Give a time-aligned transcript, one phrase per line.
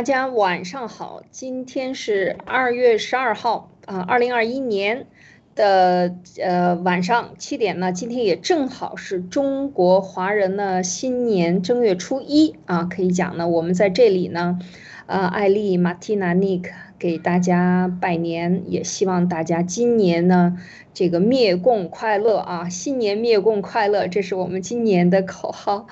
[0.00, 5.06] 大家晚上好，今天是二月十二号啊，二零二一年
[5.54, 14.58] 的呃晚上七点呢，今天也正好是中国华人呢新年正月初一啊，可以讲呢，我们在这里呢，
[15.04, 20.56] 呃，艾丽、马蒂娜、尼克给大家拜年，也希望大家今年呢
[20.94, 25.88] 这个灭共快乐啊，新年灭共快乐，这是我们今年的口号。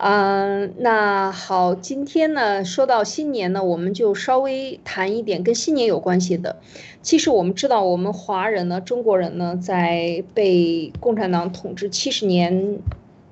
[0.00, 6.60] 嗯，那好，今天呢，说到新年呢，我们就稍微谈一点跟新年有关系的。
[7.02, 12.78] 其实我们知道，我们华人呢，中国人呢，在被共产党统治七十年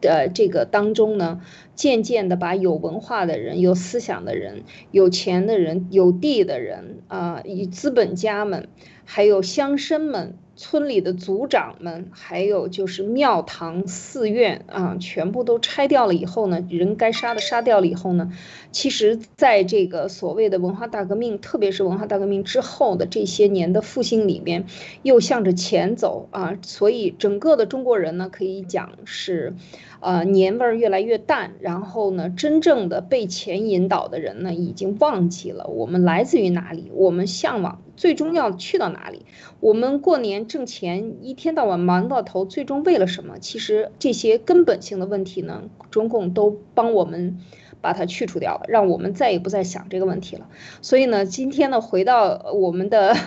[0.00, 1.40] 的这个当中呢，
[1.76, 8.66] 渐渐的把有文化的人、有思想的人、有钱的人、有地的人啊，以资本家们，
[9.04, 10.34] 还有乡绅们。
[10.56, 18.32] 村里的族长们，还有就是庙堂寺院啊，全部都拆掉了以后呢，人该杀的杀掉了以后呢，
[18.72, 24.64] 其实在这个所谓的文化大革命，特别是文化大革命之后的这些年的复兴里面，
[25.02, 29.54] 又向着前走啊，所以整个的中国人呢，可以讲是。
[29.98, 39.24] 呃，年味儿越来越淡，然后呢，真正的被钱引导的人呢，已经忘记了我们来自于哪里，我们向往最终要去到哪里。
[39.60, 43.38] 我们过年挣钱，一天到晚忙到头，最终为了什么？
[43.38, 47.38] 其实这些根本性的问题呢，中共都帮我们
[47.80, 50.46] 把它去除掉了，让我们再也不再想这个问题了。
[50.82, 53.16] 所以呢，今天呢，回到我们的。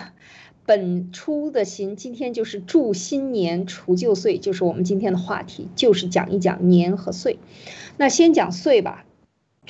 [0.66, 7.40] 本初的心，今天就是祝新年除旧岁，就是我们今天的话题，就是讲一讲年和岁。
[7.96, 9.04] 那先讲岁吧，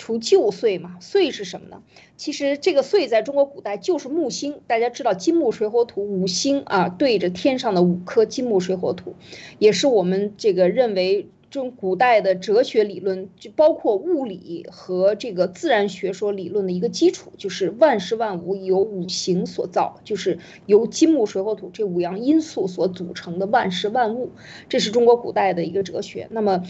[0.01, 1.83] 除旧岁嘛，岁是什么呢？
[2.17, 9.15] 其实这个岁在中国古代就是木星，大家知道金木水火土五星啊，对着天上的五颗金木水火土，
[9.59, 11.29] 也是我们这个认为。
[11.51, 24.31] 中古代的哲学理论就包括物理和这个自然学说理论的一个基础，就是万事万物由五行所造，就是由金木水火土这五样因素所组成的万事万物，
[24.69, 26.29] 这是中国古代的一个哲学。
[26.31, 26.63] 那么，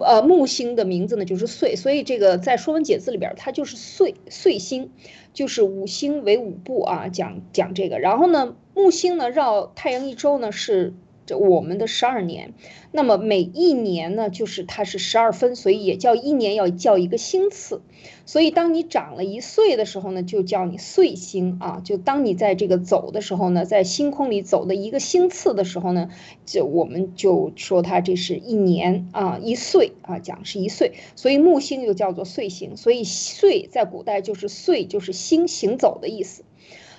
[0.00, 4.92] 呃，木星的名字呢就是岁，所以这个在《说文解字》里边它就是岁岁星，
[5.32, 7.98] 就是五星为五部啊，讲讲这个。
[7.98, 10.94] 然后呢，木星呢绕太阳一周呢是。
[11.28, 12.54] 这我们的十二年，
[12.90, 17.82] 那么每一年呢，就是它是十二分，所以也叫一年要叫一个星次。
[18.24, 21.82] 所以当你长了一岁的时候呢，就叫你岁星啊。
[21.84, 26.08] 就当你在这个走的时候呢，在星空里走的一个星次的时候呢，
[26.46, 30.94] 就我们就说它这是一年啊，一岁啊，讲是一岁。
[31.14, 36.42] 所以木星又叫做岁星，所以岁在古代就是岁，就是星行走的意思。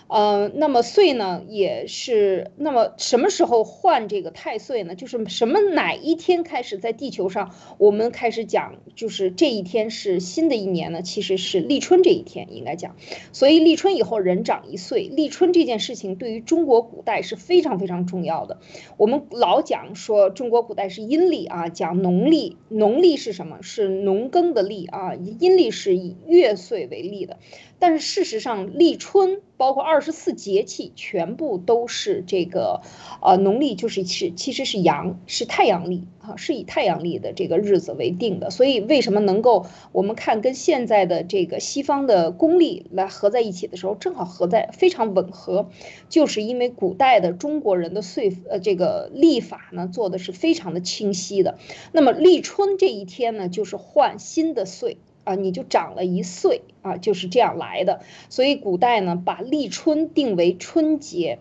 [0.10, 4.96] 呃，那么岁呢，也是那么什么时候换这个太岁呢？
[4.96, 11.04] 就是什么哪一天开始在地球上我们开始讲，就是这一天是新的一年呢？
[11.04, 12.96] 其实是立春这一天应该讲。
[13.34, 18.58] 所以立春以后人长一岁，立春这件事情对于中国古代是非常非常重要的。
[18.98, 23.60] 我们老讲说中国古代是阴历啊，讲农历，农历是什么？
[23.62, 27.38] 是农耕的历啊，阴历是以月岁为例的。
[27.80, 32.82] 但是事实上，立春包括二十四节气，全部都是这个，
[33.22, 38.50] 呃，农历就是是其实是阳，是太阳历啊，是以太阳历的这个日子为定的。
[38.50, 45.70] 所以为什么能够我们看跟现在的这个西方的公历来合在一起的时候，正好合在非常吻合，
[46.10, 51.58] 就是因为古代的中国人的岁呃这个历法呢做的是非常的清晰的。
[51.94, 54.98] 那么立春这一天呢，就是换新的岁。
[55.30, 58.02] 啊，你就长了一岁啊，就是这样来的。
[58.30, 61.38] 所以古代呢，把立春定为春节，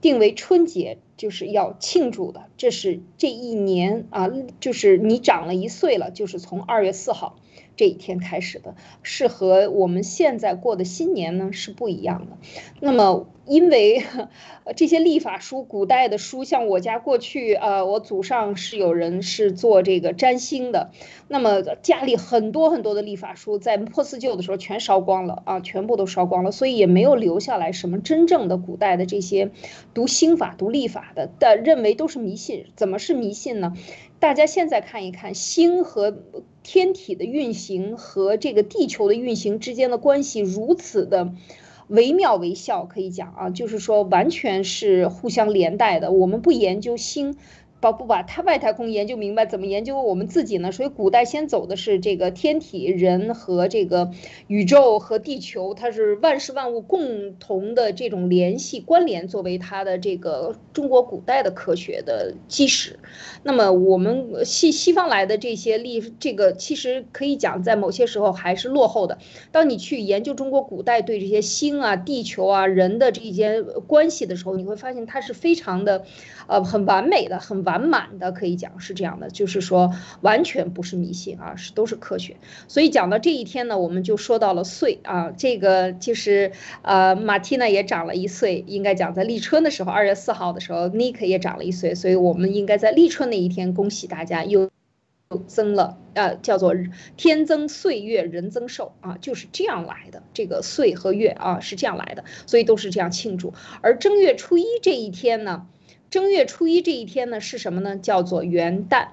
[0.00, 2.44] 定为春节就是要庆祝的。
[2.56, 7.36] 这是这一年啊，就是你长了一岁了，就是从二月四号
[7.76, 12.38] 这一天开始的，是和我们现在过的新年呢是不一样的。
[12.80, 13.26] 那么。
[13.46, 14.04] 因为
[14.76, 20.92] 这些历法书，古代的书，像我家过去，呃，我祖上是有人是做这个占星的，
[21.26, 29.50] 那么家里很多很多的历法书，在破四旧的时候全烧光了啊，全部都烧光了，所以也没有留下来什么真正的古代的这些
[29.94, 32.66] 读星法、读历法的，的认为都是迷信。
[32.76, 33.74] 怎么是迷信呢？
[34.18, 36.16] 大家现在看一看星和
[36.62, 41.32] 天体的运行和这个地球的运行之间的关系如此的。
[41.88, 46.12] 惟妙惟肖，可以讲啊，就是说完全是互相连带的。
[46.12, 47.36] 我们不研究星，
[47.80, 50.70] 把不把太外太空研究明白，怎么研究我们自己呢？
[50.70, 54.10] 所以古代先走的是这个天体人和这个
[54.46, 62.98] 宇宙和地球，它是万事万物共同的这种联系关联，作为它的这个中国古代的科学的基石。
[63.42, 69.18] 那么我们西西方来的这些历，这个其实可以讲，在某些时候还是落后的。
[69.52, 76.04] 当你去研究中国古代对这些星啊、地球啊、人的这些关系的时候，你会发现它是非常的，
[76.50, 82.38] 呃，很完美的、很完满的，可以讲是这样的，就是说完全不是迷信啊，是都是科学。
[82.66, 86.50] 所以讲到这一天呢，我们就说到了岁啊，这个就是
[86.82, 94.68] 呃，马蒂娜也长了一岁，应该讲在立春的时候，二月四号的时候尼克也长了一岁，所以我们应该在立春那一天恭喜大家又
[95.46, 96.74] 增了，呃，叫做
[97.16, 100.24] 天增岁月人增寿啊，就是这样来的。
[100.34, 103.54] 这个岁和月啊是这样来的，所以都是这样庆祝。
[103.82, 105.68] 而正月初一这一天呢？
[106.10, 107.96] 正月初一这一天呢是什么呢？
[107.96, 109.10] 叫做元旦，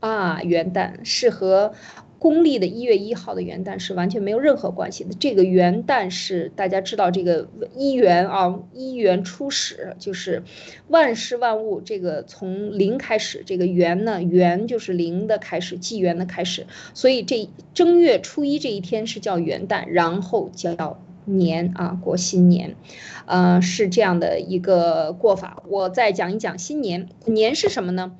[0.00, 1.72] 啊，元旦是和
[2.18, 5.14] 公历的一月一号的元旦是完全没有任何关系的。
[5.14, 10.42] 这个元旦是大家知道，这个一元啊，一元初始，就是
[10.88, 13.44] 万事万物这个从零开始。
[13.46, 16.66] 这个元呢，元就是零的开始，纪元的开始。
[16.92, 21.00] 所以这正月初一这一天是叫元旦，然后叫。
[21.24, 22.76] 年啊，过新年，
[23.26, 25.62] 呃，是这样的一个过法。
[25.68, 28.16] 我再讲一讲新年，年是什么呢？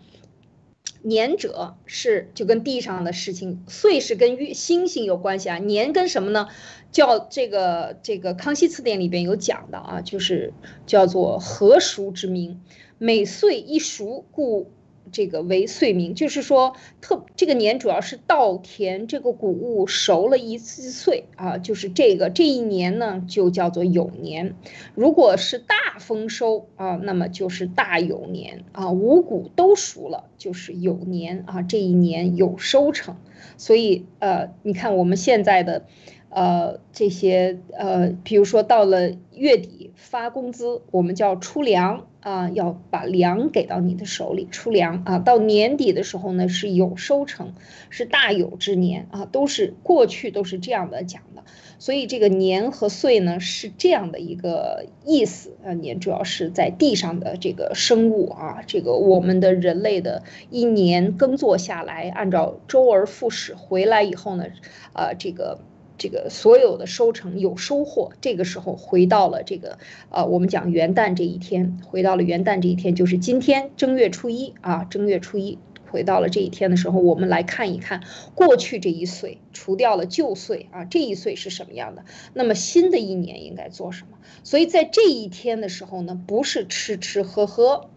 [1.02, 5.58] 年者是就跟地上的事情，岁是跟月星星有关系啊。
[5.58, 6.46] 年跟什么呢？
[6.93, 10.52] 叫这个这个《康熙词典》里边有讲的啊，就是
[10.87, 12.60] 叫做禾熟之名，
[12.98, 14.70] 每岁一熟，故。
[15.10, 24.54] 这个为岁名，就是说特这个年主要是稻田这个谷物熟了一次岁啊，就是这个这一年呢就叫做酉年。
[24.94, 33.16] 如果是大丰收啊，那么就是大酉年啊，五谷都熟了就是酉年啊，这一年有收成。
[33.56, 35.87] 所以呃，你看我们现在的。
[36.34, 45.19] 呃，这些呃，比如说到了月底发工资，我们叫出粮啊，要把粮给到你的手里出粮啊。
[45.19, 47.52] 到年底的时候呢，是有收成，
[47.90, 51.42] 是大有之年啊，都是过去都是这样的讲的。
[51.78, 64.46] 所以这个年和岁呢是这样的一个意思啊，年主要是在地上的这个生物啊，这个我们的人类的一年耕作下来，按照周而复始回来以后呢，
[64.94, 65.58] 呃，这个。
[65.99, 69.79] 这个所有的收成有收获，这个时候回到了这个
[70.11, 75.59] 呃，我们讲元旦这一天，回到了元旦这一天，就是今天正月初一啊，正月初一
[75.91, 78.03] 回到了这一天的时候，我们来看一看
[78.35, 82.05] 过去这一岁，除掉了旧岁啊，这一岁是什么样的？
[82.33, 84.17] 那么新的一年应该做什么？
[84.43, 87.91] 所以在这一天的时候呢，不是吃吃喝喝，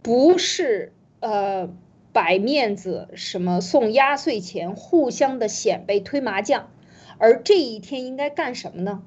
[0.00, 1.68] 不是呃
[2.12, 6.70] 摆面子，什么送压岁钱，互相的显摆推麻将。
[7.18, 9.02] 而这一天应该干什么呢？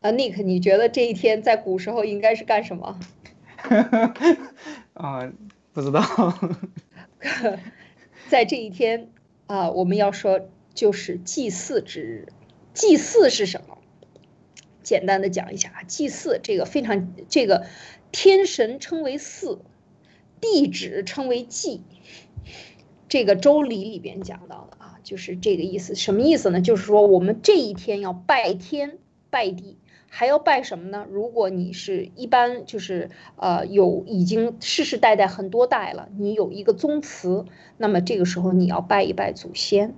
[0.00, 3.00] 啊，Nick，你觉得这一天在古时候应该是干什么？
[4.94, 5.32] 啊，
[5.72, 6.02] 不知道。
[8.28, 9.10] 在这一天
[9.46, 12.28] 啊，我们要说就是祭祀之日。
[12.74, 13.78] 祭祀是什么？
[14.84, 17.66] 简单的讲一下啊，祭祀这个非常这个
[18.12, 19.60] 天神称为祀，
[20.40, 21.82] 地址称为祭。
[23.08, 24.77] 这个周礼里边讲到的啊，
[25.08, 25.94] 就是这个意思。
[25.94, 26.60] 什么意思呢？
[26.60, 28.98] 就是说我们这一天要拜天
[29.30, 29.78] 拜地，
[30.10, 31.06] 还要拜什么呢？
[31.10, 37.46] 如果你是一般就是呃有已经世世代代很多代了，你有一个宗祠，
[37.78, 39.94] 那么这个时候你要拜一拜祖先。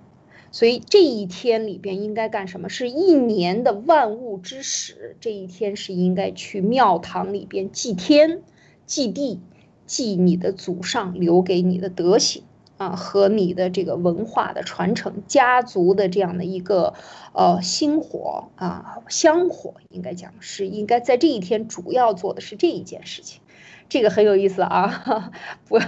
[0.53, 2.69] 所以这一天里边应该干什么？
[2.69, 8.43] 是一年的万物之始，这一天是应该去庙堂里边祭天、
[8.87, 9.41] 祭地、
[9.87, 12.45] 祭你的祖上留给你的德行。
[12.81, 16.95] 啊，和你的这个文化的传承、家族的这样的一个
[17.35, 23.43] 呃薪火啊香火，应该讲是应该在这一天主要做的是这一件事情，
[23.91, 25.31] 这个很有意思啊。
[25.69, 25.79] 不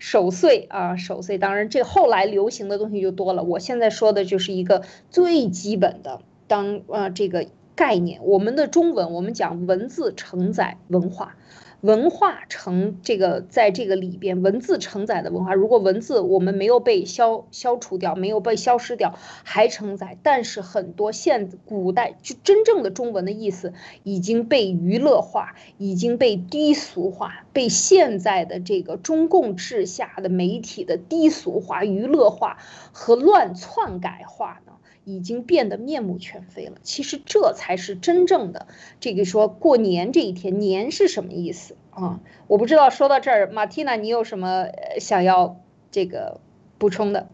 [0.00, 3.44] 守岁啊，守岁，当然这后来流行的东西就多了。
[3.44, 11.36] 我现在说的就是一个最基本的，当呃这个概念，我们的中文，我们讲文字承载文化。
[11.80, 23.72] 文化承这个，在这个里边，文字承载的文化，如果文字我们没有被消消除掉，没有被消失掉，还承载，但是很多现古代就真正的中文的意思
[24.02, 32.58] 已经被娱乐化，已经被低俗化，被现在的这个中共治下的媒体的低俗化、娱乐化
[32.92, 34.72] 和乱篡改化呢，
[35.04, 36.78] 已经变得面目全非了。
[36.82, 38.66] 其实这才是真正的
[39.00, 42.20] 这个说过年这一天，年是什么意思啊？
[42.46, 42.90] 我不知道。
[42.90, 44.66] 说到这儿，马蒂娜，你有什么
[44.98, 46.40] 想要这个
[46.78, 47.28] 补充的？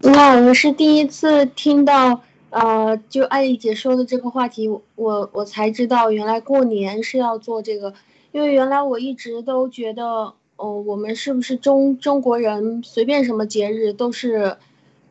[0.00, 7.94] 那我是第一次听到，呃，就艾丽姐说的这个话题，我我才知道原来过年是要做这个，
[8.32, 14.56] 因为原来我一直都觉得，哦，我们是不是中中国人随便什么节日都是。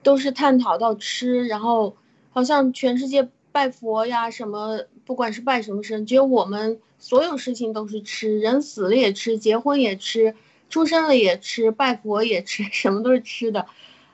[0.04, 1.96] 都是探讨到吃，然后
[2.32, 10.36] 好像全世界拜佛呀什么，不管是拜什么神，只有我们所有事情都是吃，人死了也吃，结婚也吃，
[10.70, 13.66] 出生了也吃，拜佛也吃， 什么都是吃的。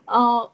[0.05, 0.51] 呃，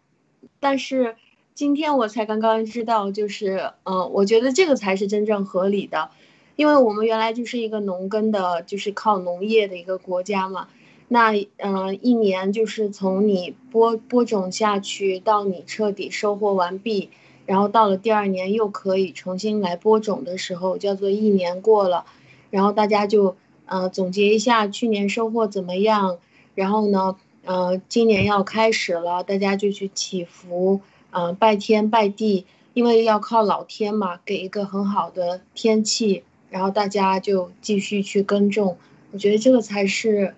[0.59, 1.15] 但是
[1.53, 6.11] 今天我才刚刚知道，就是嗯，我觉得这个才是真正合理的，
[6.55, 10.67] 因为我们原来就是一个农耕的，就是靠农业的一个国家嘛。
[11.13, 17.11] 那嗯，一年就是从你播播种下去到你彻底收获完毕，
[17.45, 22.05] 然后到了第二年又可以重新来播种的时候，叫做一年过了，
[22.49, 23.35] 然后大家就
[23.67, 26.17] 呃总结一下去年收获怎么样，
[26.55, 27.15] 然后呢，
[27.45, 38.77] 呃，今年要开始了，大家就去祈福，嗯，拜天拜地，因为要靠老天嘛，给一个很好的天气，然后大家就继续去耕种，
[39.11, 40.33] 我觉得这个才是。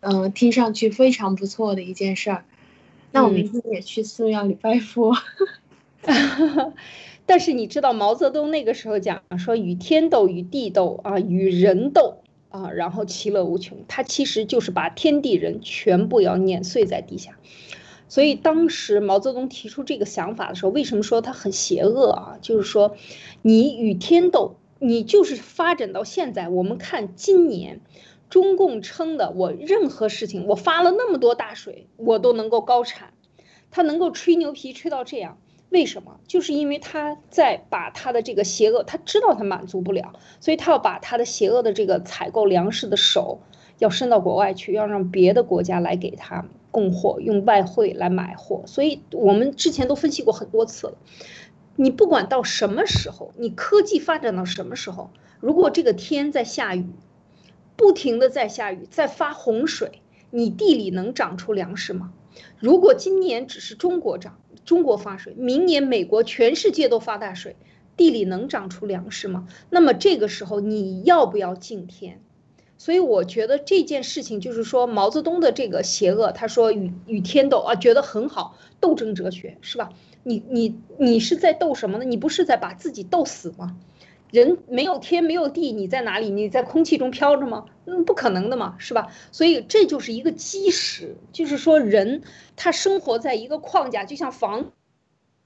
[0.00, 2.44] 嗯，听上去非常不错的一件事儿。
[3.12, 5.14] 那我明天也去寺庙里拜佛。
[7.26, 13.78] 但是你知道毛泽东那个时候讲说与天斗，与地斗啊，与人斗啊，然后其乐无穷。
[13.88, 17.36] 他其实就是把天地人全部要碾碎在地下。
[18.08, 22.38] 所以当时毛泽东提出这个想法的时候，为什么说他很邪恶啊？
[22.40, 22.96] 就是说，
[23.42, 27.80] 你与天斗，你就是发展到现在，我们看今年。
[28.30, 33.12] 中共称的，我任何事情，我发了那么多大水，我都能够高产，
[33.72, 35.36] 他能够吹牛皮吹到这样，
[35.68, 36.20] 为什么？
[36.28, 43.40] 就是因为他在把他的这个邪恶，他知道他满足不了，所以他要把他的邪恶的这个采购粮食的手
[43.78, 48.62] 要伸到国外去，要让别的国家来给他供货，用外汇来买货。
[48.66, 50.98] 所以我们之前都分析过很多次了，
[51.74, 55.10] 你不管到什么时候，你科技发展到什么时候，
[55.40, 56.86] 如果这个天在下雨。
[57.80, 62.12] 不停的在下雨，在发洪水，你地里能长出粮食吗？
[62.58, 67.56] 如果今年只是中国长，中国发水，明年美国全世界都发大水，
[67.96, 69.48] 地里能长出粮食吗？
[69.70, 72.20] 那么这个时候你要不要敬天？
[72.76, 79.88] 所以我觉得这件事情就是说毛泽东的这个邪恶，他说与与天斗啊，觉得很好，斗争哲学是吧？
[80.22, 82.04] 你你你是在斗什么呢？
[82.04, 83.78] 你不是在把自己斗死吗？
[84.30, 86.30] 人没有天没有地，你在哪里？
[86.30, 87.66] 你在空气中飘着吗？
[87.86, 89.08] 嗯，不可能的嘛，是吧？
[89.32, 92.22] 所以这就是一个基石，就是说人
[92.56, 94.72] 他生活在一个框架，就像房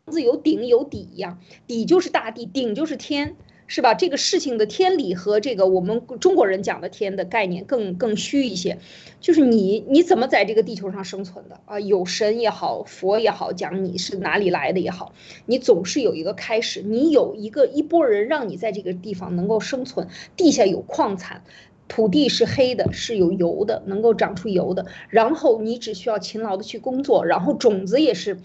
[0.07, 3.37] 子有顶有底一样，底就是大地，顶就是天。
[3.75, 3.93] 是吧？
[3.93, 8.78] 这个事情的天理和这个我们中国人讲的天的概念更更虚一些，
[9.21, 11.81] 就是你你怎么在这个地球上生存的啊？
[11.81, 15.12] 有神也好，佛也好，讲你是哪里来的也好，
[15.47, 21.43] 你总是有一个开始，你有一个一波人让你在这个地方能够生存，地下有矿产，
[21.88, 28.38] 土地是黑的，是有油的，能够长出油的，然后你只需要勤劳的去工作，然后种子也是，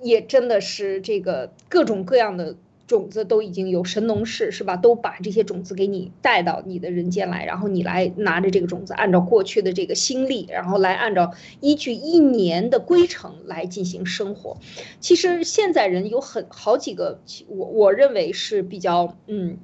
[0.00, 2.56] 也真的是这个各种各样的。
[2.86, 4.76] 种子都已经有神农氏是吧？
[4.76, 14.58] 都把这些种子给你带到你的人间来，然后你来拿着这个种子，按照过去的这个心力，然后来按照依据一年的规程来进行生活。
[15.00, 19.58] 其实现在人有很好几个，我我认为是比较嗯。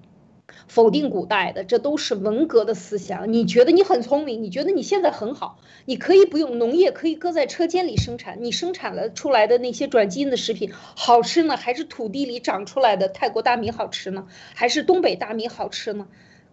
[0.69, 3.33] 否定古代的，这都是文革的思想。
[3.33, 8.39] 你觉得你很聪明，你觉得你现在很好，你可以不用农业，可以搁在车间里生产。
[8.43, 14.27] 你生产了出来的那些转基因的食品好吃呢，还是土地里长出来的泰国大米好吃呢？
[14.55, 16.07] 还是东北大米好吃呢？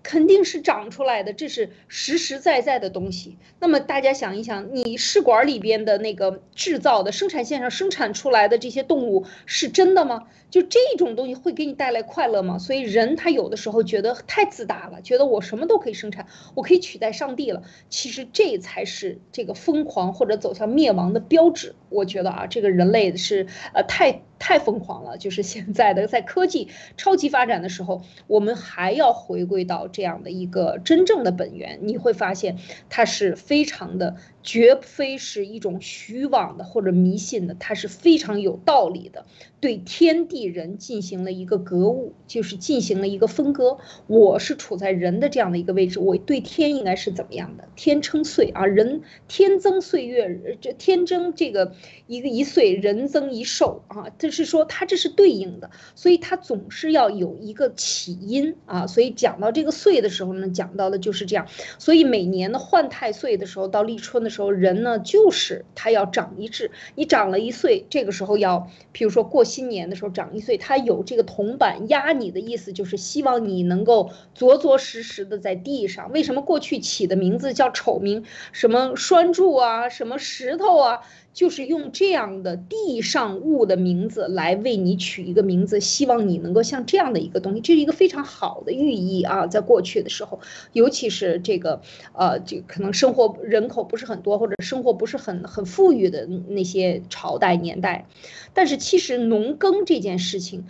[0.05, 3.39] 肯定是长出来的，这是实实在在的东西。
[3.59, 10.27] 那么大家想一想，你试管里边的那个制造的生产线上生产出来的这些动物是真的吗？
[10.51, 12.59] 就这种东西会给你带来快乐吗？
[12.59, 17.63] 所以人他有的时候觉得太自大了，觉得我什么都可以生产，我可以取代上帝了。
[17.89, 21.74] 其实这才是这个疯狂或者走向灭亡的标志。
[21.89, 24.21] 我觉得啊，这个人类是呃太。
[24.39, 32.58] 太疯狂了，就是现在的在科技超级发展的时候，我们还要回归到这样的一个真正的本源，你会发现
[32.89, 39.25] 它是非常的绝非是一种虚妄的或者迷信的，它是非常有道理的。
[39.59, 43.79] 对天地人进行了一个格物，就是进行了一个分割。
[44.05, 47.67] 我是处在人的这样的一个位置，我对天应该是怎么样的？
[47.75, 51.73] 天称岁啊，人天增岁月，这天增这个
[52.05, 54.11] 一个一岁，人增一寿啊。
[54.19, 58.85] 这是说它这是对应的，所以它总是要有一个起因啊。
[58.85, 61.47] 所以讲到这个岁的时候呢，讲到的就是这样。
[61.79, 69.44] 所以每年的换太岁的时候，到立春的时候时候，人呢就是他要长一智，你长了一岁，这个时候要，譬如说过。
[69.56, 76.12] 新年的时候长一岁，他有这个铜板压你的意思，就是希望你能够着着实实的在地上。
[76.12, 78.25] 为什么过去起的名字叫丑名？
[78.51, 81.01] 什么栓柱啊，什么石头啊，
[81.36, 89.46] 就是用这样的地上物的名字来为你取一个名字，希望你能够像这样的一个东西，这是一个非常好的寓意啊。
[89.46, 90.39] 在过去的时候，
[90.72, 91.82] 尤其是这个
[92.13, 98.08] 呃，这可能生活人口不是很多，或者生活不是很很富裕的那些朝代年代，
[98.54, 99.25] 但是其实。
[99.25, 100.65] 农耕这件事情，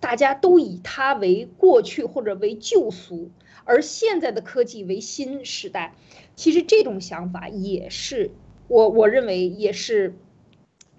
[0.00, 3.30] 大家都以它为过去或者为旧俗，
[3.64, 5.94] 而现在的科技为新时代。
[6.34, 8.32] 其实这种想法也是
[8.70, 10.14] 我我认为也是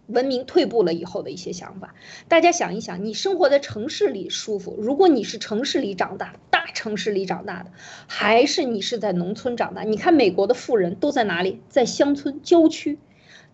[0.07, 1.95] 文明退步了以后的一些想法。
[2.27, 7.71] 大家想一想，你生活在城市里舒服，如果你是城市里长大，大城市里长大的，
[8.07, 9.83] 还是你是在农村长大？
[9.83, 11.61] 你看美国的富人都在哪里？
[11.69, 12.99] 在乡村郊区，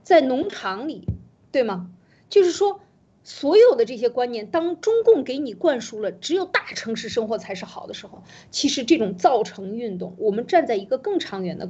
[0.02, 1.08] 在农场里，
[1.52, 1.92] 对吗？
[2.28, 2.82] 就是说。
[3.30, 11.70] 所有的这些观念，当中共给你灌输了只有大城市生活才是好的时候，其实这种造城运动，我们站在一个更长远的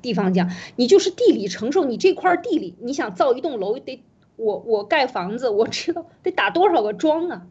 [0.00, 4.00] 地方讲，你就是地理承受，你这块地里，你想造一栋楼，得
[4.36, 7.48] 我我盖房子，我知道得打多少个桩啊，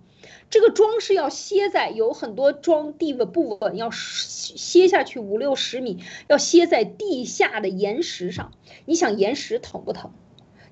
[0.49, 5.97] 这个桩是要歇在有很多桩地稳不稳，要歇下去五六十米，
[6.29, 8.53] 要歇在地下的岩石上，
[8.85, 10.13] 你想岩石疼不疼？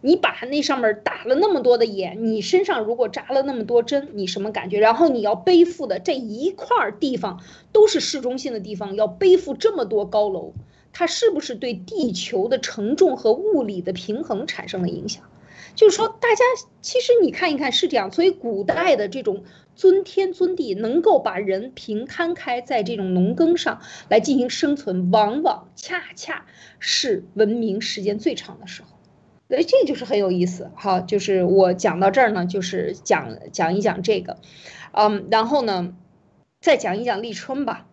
[0.01, 4.79] 你把那上面打了那么多的眼，你身上如果扎了那么多针，你什么感觉？
[4.79, 7.41] 然后你要背负的这一块地方
[7.71, 10.53] 都是市中心的地方，要背负这么多高楼，
[10.93, 15.23] 它是不是对地球的承重和物理的平衡产生了影响？
[15.75, 16.43] 就是说，大家
[16.81, 19.43] 其实你看一看是这样，所以古代的这种
[19.75, 26.45] 尊天尊地，能够把人平摊开在这种农耕上来进行生存，往往恰恰
[26.79, 28.98] 是文明时间最长的时候。
[29.49, 34.37] 哎，这就是很有意思，好，就是我讲到这儿呢，就是讲讲一讲这个，
[34.91, 35.95] 嗯，然后呢，
[36.61, 37.87] 再讲一讲立春吧，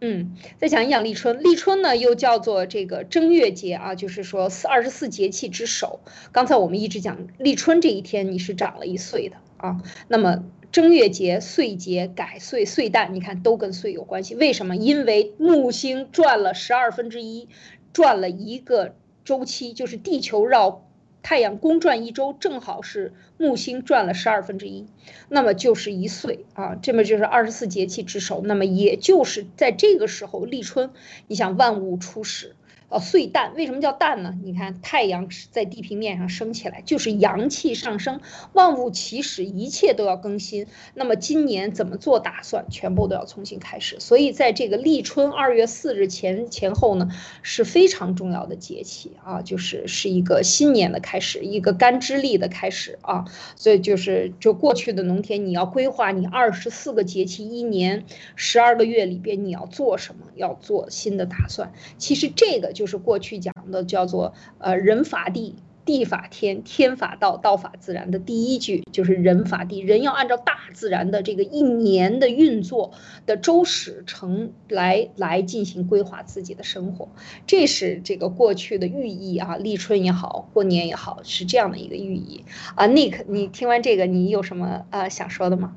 [0.00, 1.40] 嗯，再讲一讲立春。
[1.44, 6.00] 立春呢，又叫做这个正月节啊，就是说四二十四节气之首。
[6.32, 9.80] 刚才我们一直讲立春这一天，你是长了一岁的啊。
[10.08, 14.34] 那么正月节、岁节、改岁、岁旦，你看都跟岁有关系。
[14.34, 14.74] 为什么？
[14.74, 17.48] 因为木星转了十二分之一，
[17.92, 20.86] 转了一个周期，就是地球绕。
[21.22, 24.86] 太阳公转一周，正好是木星转了十二分之一，
[25.28, 30.90] 那么就是一岁啊，这么就是二十四节气之首，那么也就是在这个时候立春，
[31.26, 32.54] 你想万物初始。
[32.90, 34.34] 呃，岁旦为什么叫旦呢？
[34.42, 38.20] 你看太阳在地平面上升起来，就是阳气上升，
[38.54, 40.66] 万物起始，一切都要更新。
[40.94, 42.64] 那么今年怎么做打算？
[42.70, 44.00] 全部都要重新开始。
[44.00, 47.10] 所以在这个立春二月四日前前后呢，
[47.42, 53.26] 是非常重要的节气啊，就是是一个新年的开始，一个干支历的开始啊。
[53.54, 61.70] 所以就是就过去的农田，你要规划你二十四个节气一年十二个月里边你要做什么，要做新的打算。
[61.98, 62.72] 其实这个。
[62.78, 72.92] 就是过去讲的叫做呃人法地，地法天，天法道，道法自然的第一句就是人法地，人要按照大自然的这个一年的运作
[73.26, 77.08] 的周始成来来进行规划自己的生活，
[77.48, 82.44] 这是这个过去的寓意啊，立春也好，过年也好，是这样的一个寓意
[82.76, 82.86] 啊。
[82.86, 85.74] Nick，你听完这个，你有什么呃想说的吗？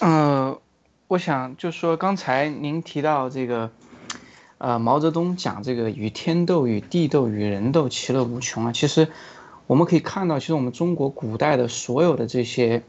[0.00, 0.56] 嗯，
[1.08, 3.72] 我想就说刚才您提到这个。
[4.58, 8.72] 呃，毛泽东讲这个与天斗、与地斗、与人斗，其乐无穷啊。
[8.72, 9.08] 其实
[9.66, 12.82] 我们可以看到，其实我们中国古代的所有的这些，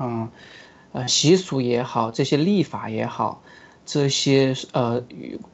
[0.00, 0.28] 嗯，
[0.90, 3.42] 呃，习俗也好，这些历法也好，
[3.84, 5.04] 这些呃，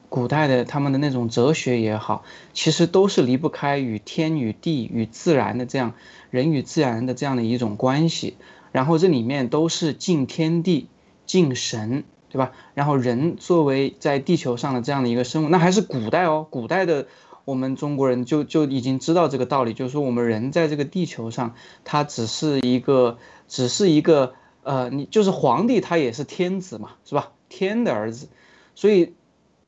[0.09, 5.93] 古代的他们的那种哲学也好，其实都是离不开与天、与地、与自然的这样
[6.31, 8.37] 人与自然的这样的一种关系。
[8.73, 10.89] 然后这里面都是敬天地、
[11.27, 12.05] 敬神。
[12.33, 12.53] 对吧？
[12.73, 16.47] 然后人作为在地球上的这样的一个生物，那还是古代哦。
[16.49, 17.07] 古代的
[17.45, 23.19] 我们中国人就就已经知道这个道理，就是说我们人在这个地球上，他只是一个，
[23.49, 27.33] 只是一个，呃，你就是皇帝，他也是天子嘛，是吧？
[27.51, 28.29] 天的儿子，
[28.75, 29.13] 所以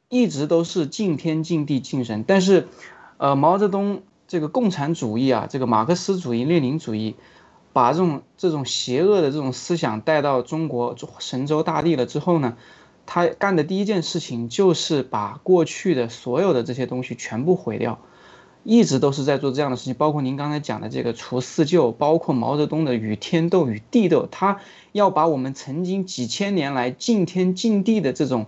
[0.09, 2.25] 一直都是敬天敬地敬神。
[2.27, 2.67] 但是，
[3.19, 7.15] 呃，毛泽东这个共产主义啊，这个马克思主义、列宁主义，
[7.75, 12.57] 把这种这种邪恶的这种思想带到中国神州大地了之后呢，
[13.05, 17.99] 他干的第一件事情就是把过去的所有的这些东西全部毁掉。
[18.67, 24.59] 一直都是在做这样的事情，包括您刚才讲的这个除四旧，包括毛泽东的与天斗与地斗，他
[24.93, 28.47] 要把我们曾经几千年来敬天敬地的这种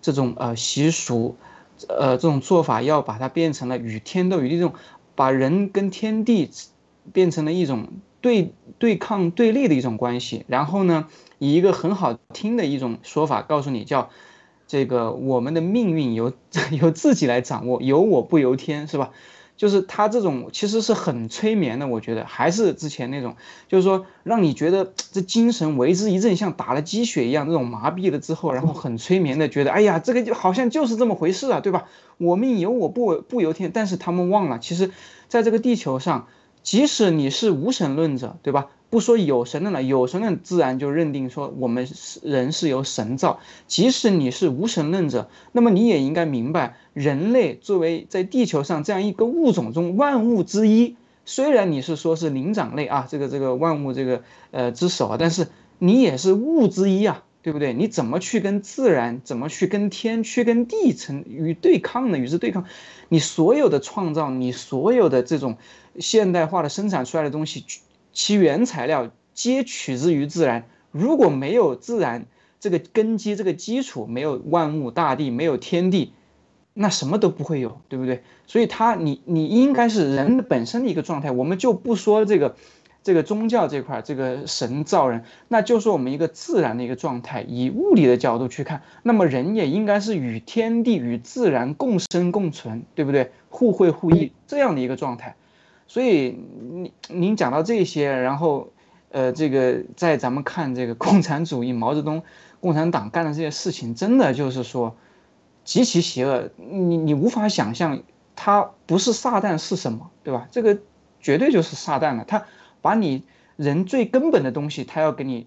[0.00, 1.34] 这种呃习俗，
[1.88, 4.74] 呃这种做法，要把它变成了与天斗与地这种，
[5.16, 6.48] 把人跟天地
[7.12, 7.88] 变成了一种
[8.26, 10.44] 对对抗对立的一种关系。
[10.48, 11.06] 然后呢，
[11.38, 14.10] 以一个很好听的一种说法告诉你，叫
[14.66, 16.32] 这个我们的命运由
[16.72, 19.10] 由自己来掌握，由我不由天，是吧？
[19.56, 23.36] 就是他这种其实是很催眠的，我觉得还是之前那种，
[23.68, 31.84] 就是说让你觉得这精神为之一振，像打了鸡血一样，那种麻痹了之后，然后很催眠的觉得，哎呀，这个就好像就是这么回事啊，对吧？
[32.18, 34.90] 我命由我不不由天，但是他们忘了，其实
[35.28, 36.26] 在这个地球上，
[36.66, 38.66] 即使你是无神论者，对吧？
[38.90, 41.86] 不说有神论了，有神论自然就认定说我们
[42.24, 43.38] 人是由神造。
[43.68, 55.46] 即使你是无神论者，那么你也应该明白，人类作为在地球上这样一个物种中万物之一，虽然你是说是灵长类啊，这个这个万物这个呃之首啊，但是
[55.78, 57.72] 你也是物之一啊，对不对？
[57.72, 62.18] 你怎么去跟自然，怎么去跟天，去跟地成与对抗呢？
[62.18, 62.64] 与之对抗，
[63.08, 65.56] 你所有的创造，你所有的这种
[66.00, 67.64] 现代化的生产出来的东西。
[68.12, 72.26] 其原材料皆取之于自然，如果没有自然
[72.58, 76.14] 这个根基、这个基础，没有万物大地，没有天地，
[76.74, 78.24] 那什么都不会有，对不对？
[78.48, 81.30] 所以它，你你应该是人本身的一个状态。
[81.30, 82.56] 我们就不说这个，
[83.06, 93.30] 这个宗教这块，这个神造人，那就是我们一个自然的一个状态，以物理的角度去看，那么人也应该是与天地与自然共生共存，对不对？
[93.48, 95.36] 互惠互益这样的一个状态。
[95.86, 96.36] 所以
[96.72, 98.70] 您您讲到这些，然后，
[99.12, 102.24] 呃，这个在咱们看这个共产主义，毛泽东
[102.58, 104.96] 共产党干的这些事情，真的就是说
[105.62, 108.02] 极其邪恶，你你无法想象，
[108.34, 110.48] 他不是撒旦是什么，对吧？
[110.50, 110.76] 这个
[111.20, 112.44] 绝对就是撒旦了，他
[112.82, 113.22] 把你
[113.56, 115.46] 人最根本的东西，他要给你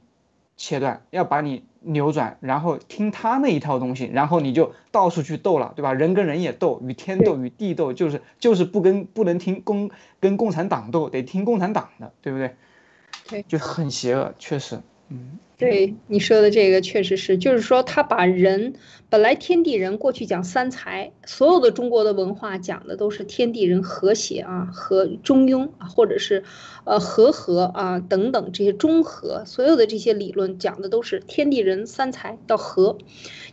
[0.57, 1.63] 切断，要把你。
[1.81, 5.93] 扭转，然后听他那一套东西，然后你就到处去斗了，对吧？
[5.93, 9.89] 人跟人也斗，与天斗，与地斗，就是就是不跟不能听共
[10.19, 12.53] 跟共产党斗，得听共产党的，对不对？
[13.29, 15.39] 对，就很邪恶，确实，嗯。
[15.59, 18.75] 对你说的这个确实是，就是说他把人
[19.09, 26.45] 本来天地人过去讲三才，所有的中国的文化讲的都是天地人和谐啊和中庸啊，或者是
[26.85, 32.97] 呃和合啊等等这些中和，所有的这些理论讲的都是天地人三才到和，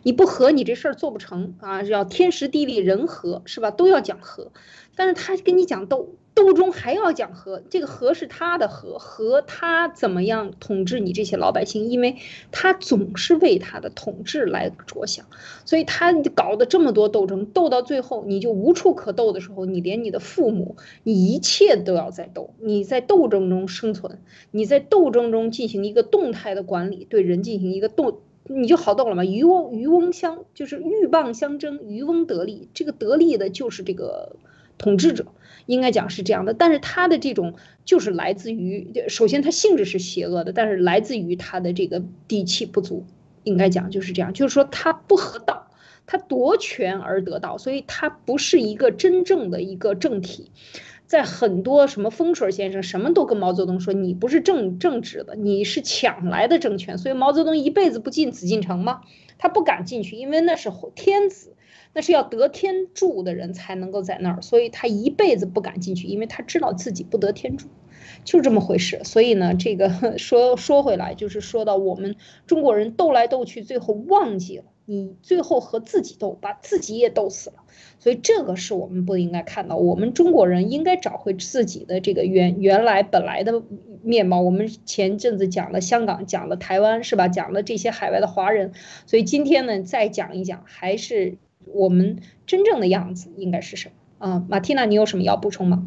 [0.04, 3.72] 你不和你这事儿做不成啊，要天时地利人和是吧？
[3.72, 4.52] 都要讲和，
[4.94, 6.14] 但是他跟你讲斗。
[6.36, 11.95] 斗中还要讲和，这个和是他的和，和他怎么样统治你这些老百姓一？
[11.96, 12.16] 因为
[12.52, 15.24] 他总是为他的统治来着想，
[15.64, 24.18] 所以他搞的这么多斗争，斗到最后你就无处可斗的时候，你连你的父母，你一切都要在斗，你在斗争中生存，
[24.50, 29.24] 你在斗争中进行一个动态的管理，对人进行一个斗，你就好斗了嘛。
[29.24, 34.36] 渔翁渔翁相就是鹬蚌相争，渔翁得利，这个得利的就是这个
[34.76, 35.24] 统治者。
[35.66, 43.04] 应该讲是这样的，但是他的这种就是来自于，首先他性质是邪恶的，但是来自于他的这个底气不足。
[43.44, 45.70] 应该讲就是这样，就是说他不合道，
[46.04, 50.50] 他夺权而得道，所以他不是一个真正的一个政体。
[51.06, 56.98] 在很多什么风水先生什么都跟毛泽东说，你不是正正直的，你是抢来的政权。
[56.98, 59.02] 所以毛泽东一辈子不进紫禁城吗？
[59.38, 61.55] 他不敢进去，因为那是天子。
[61.96, 67.68] 那是要得天助的人才能够在那儿，所以他一辈子不敢进去，因为他知道自己不得天助，
[68.22, 69.00] 就这么回事。
[69.02, 77.56] 所以呢，这个 说说回来，就是说到我们中国人斗来斗去，最后忘记了你最后和自己斗，把自己也斗死了。
[77.98, 79.76] 所以这个是我们不应该看到。
[79.76, 83.62] 我们中国人应该找回自己的这个原原来本来的
[84.02, 84.42] 面貌。
[84.42, 87.28] 我们前阵子讲了香港，讲了台湾，是吧？
[87.28, 88.72] 讲了这些海外的华人。
[89.06, 91.38] 所以今天呢，再讲一讲，还是。
[91.66, 94.44] 我们真正的样子应该是什么啊？
[94.48, 95.86] 马蒂娜，你有什么要补充吗？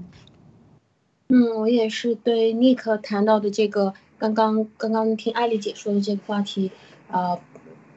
[1.29, 6.71] 嗯，我也是对尼克谈到的这个，刚刚刚刚听艾丽姐说的这个话题，
[7.09, 7.39] 呃，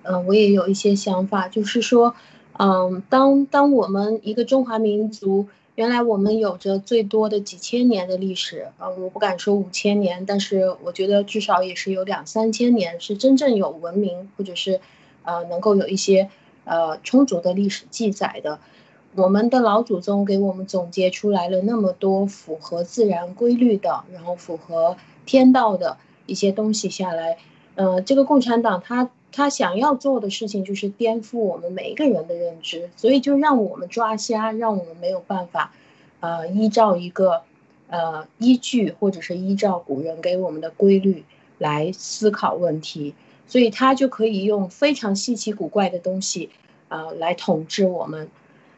[0.03, 2.14] 呃，我也有一些想法，就是说，
[2.59, 14.81] 嗯，当当我们一个中华民族，原来我们有着最多的几千年的历史，啊，我不敢说五千年，但是我觉得至少也是有两三千年是真正有文明，或者是，
[15.25, 16.31] 呃，能够有一些。
[16.64, 18.59] 呃，充足的历史记载的，
[19.14, 24.96] 我们的老祖宗给我们总结出来了那么多符合自然规律的，然后符合
[25.27, 25.96] 天道的
[26.27, 27.38] 一些东西下来，
[27.75, 35.72] 呃，这个共产党他他想要做的事情就是颠覆我们每一个人的认知，所以就让我们抓瞎，让我们没有办法，
[36.20, 37.42] 呃，依照一个
[37.88, 41.25] 呃依据或者是依照古人给我们的规律
[41.59, 43.14] 来思考问题，
[43.53, 46.49] 所以他就可以用非常稀奇古怪的东西，
[46.88, 48.31] 呃，来统治我们。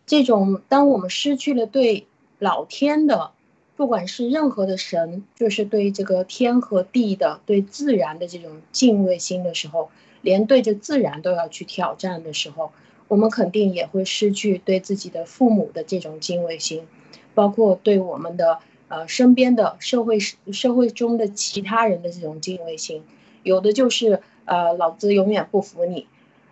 [0.04, 2.08] 这种，当我们失去了对
[2.40, 3.30] 老天的，
[3.76, 9.90] 不管是任何的神，就是对这个天和地的、对自然的这种敬畏心的时候，
[10.22, 12.72] 连对着自然都要去挑战的时候，
[13.06, 16.84] 我们肯定也会失去对自己的父母的这种敬畏心，
[17.32, 18.58] 包括对我们的
[18.88, 23.04] 呃身边的社会社会中的其他人的这种敬畏心，
[23.44, 26.06] 有的就是呃老子永远不服你。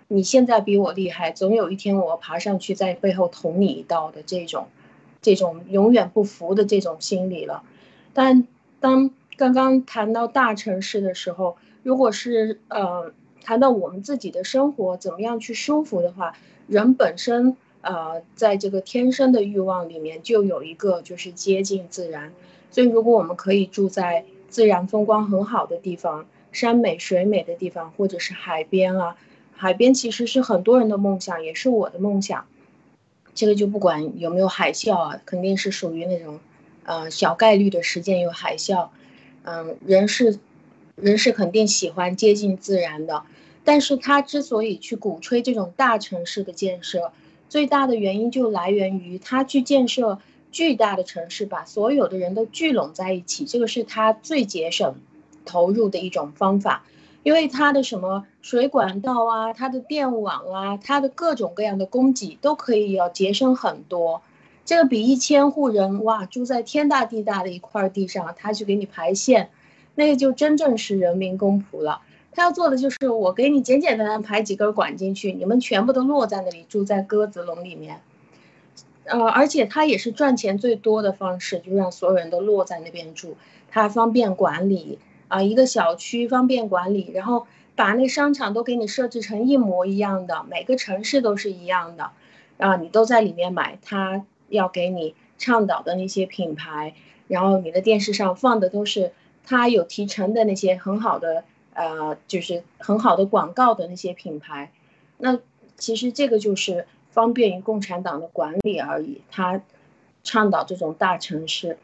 [0.09, 4.67] 你现在比我厉害，总有一天我爬上去在背后捅你一刀的这种，
[5.23, 7.63] 这种永远不服的这种心理了。
[8.13, 8.47] 但
[8.79, 22.35] 当刚刚谈到大城市的时候，如果是呃谈到我们自己的生活怎么样去舒服的话，人本身呃在这个天生的欲望里面就有一个就是接近自然，
[22.71, 29.17] 所以如果我们可以住在自然风光很好的地方，山美水美的地方，或者是海边啊。
[29.55, 32.47] 海边其实是很多人的梦想，也是我的梦想。
[33.35, 36.39] 这个就不管有没有海啸啊，肯定是属于那种，
[36.85, 38.89] 呃，小概率的时间有海啸。
[39.45, 40.39] 嗯，人是，
[40.97, 43.23] 人是肯定喜欢接近自然的。
[43.65, 47.13] 但是他之所以去鼓吹这种大城市的建设，
[47.49, 50.19] 最大的原因就来源于他去建设
[50.51, 54.97] 巨大的城市，把所有的人都聚拢在一起，这个是他最节省
[55.45, 56.85] 投入的一种方法。
[57.25, 64.23] 因为它的什么水管道啊，它的电网啊，它的各种各样的供给都可以要节省很多，
[64.65, 69.51] 这个比一千户人哇住在天大地大的一块地上，他去给你排线，
[69.95, 72.01] 那个就真正是人民公仆了。
[72.33, 78.01] 他要做的就是我给你简简单单排几根管进去，你们全部都落在那里，住在鸽子笼里面。
[79.05, 83.37] 呃，而且他也是赚钱最多的方式，就让所有人都落在那边住，
[83.71, 84.99] 他方便管理。
[85.33, 92.11] 啊，一个小区方便管理，然后把那商场都给你设置成一模一样的，每个城市都是一样的，
[92.59, 96.95] 啊，你都在里面买，他要给你倡导的那些品牌，
[97.29, 104.71] 然后你的电视上放的都是他有提成的那些很好的，呃，就是很好的广告的那些品牌，
[105.17, 105.39] 那
[105.79, 109.63] 其实这个就是方便于共产党的管理而已，他
[110.23, 111.79] 倡导这种大城市，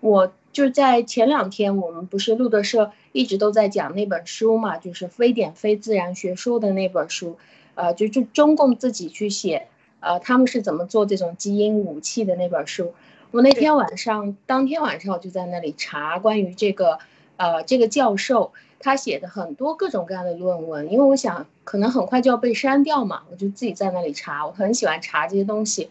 [0.00, 0.32] 我。
[0.56, 7.36] 就在前两天，我们不是路德社一直都在讲那本书嘛，就是非典非自然学说的那本书，
[7.74, 9.68] 呃，就就中共自己去写，
[10.00, 12.94] 呃，他们是怎么做这种基因武器的那本书。
[13.32, 17.00] 我那天晚上，当天晚上我就在那里查关于这个，
[17.36, 25.90] 呃，这个教授他写的很多各种各样的论文，因为我想可能很快就要被删掉嘛，我就自己在那里查，我很喜欢查这些东西，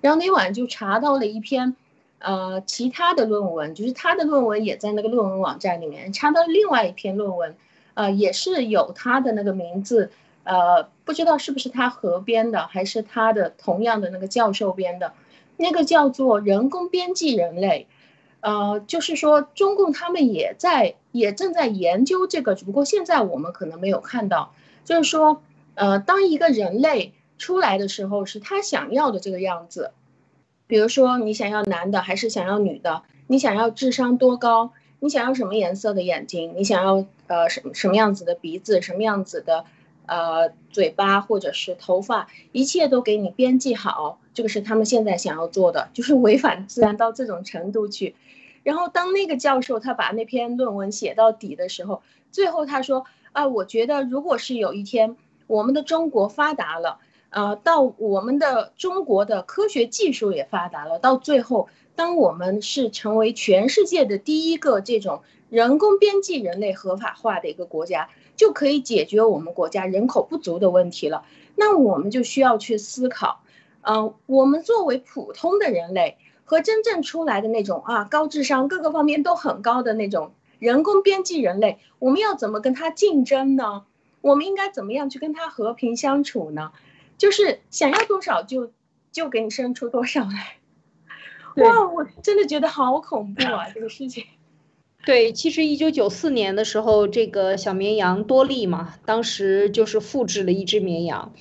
[0.00, 1.76] 然后那晚就查到了一篇。
[2.20, 7.56] 呃，其他的论文就是他的论文也在那个论文网站里面查到另外一篇论文，
[7.94, 10.10] 呃，也是有他的那个名字，
[10.44, 15.14] 呃，不知道是不是他合编的，还是他的同样的那个教授编的，
[15.56, 17.86] 那个叫做人工编辑人类，
[18.40, 24.52] 呃，就是说中共他们也在也正在研究这个，只不过现在我们可能没有看到，
[24.84, 25.42] 就是说，
[25.74, 29.92] 呃，当一个人类出来的时候，是他想要的这个样子。
[30.70, 33.02] 比如说，你想要男的还是想要女的？
[33.26, 34.70] 你想要智商多高？
[35.00, 36.54] 你想要什么颜色的眼睛？
[36.56, 38.80] 你想要呃什什么样子的鼻子？
[38.80, 39.64] 什么样子的
[40.06, 42.28] 呃嘴巴或者是头发？
[42.52, 48.14] 一切都给你编辑好，这个是他们现在想要做的，就是违反自然到这种程度去。
[48.62, 55.16] 然后当那个教授他把那篇论文写到底的时候，最后他说啊，我觉得如果是有一天
[55.48, 57.00] 我们的中国发达了。
[57.30, 71.24] 呃，到我们的中国的科学技术也发达了，到最后，当我们是成为全世界的第一个这种人工编辑人类合法化的一个国家，就可以解决我们国家人口不足的问题了。
[71.54, 73.42] 那我们就需要去思考，
[73.82, 83.84] 嗯，我们作为普通的人类和真正出来的那种啊高智商、各个方面都很高的那种人工编辑人类，我们要怎么跟他竞争呢？
[84.20, 86.72] 我们应该怎么样去跟他和平相处呢？
[87.20, 88.72] 就是想要多少就
[89.12, 90.56] 就给你生出多少来，
[91.62, 91.86] 哇！
[91.86, 94.24] 我真的觉得好恐怖啊，这个事情。
[95.04, 101.34] 对，其实一九九四年的时候，这个小绵羊多利嘛，当时就是复制了一只绵羊，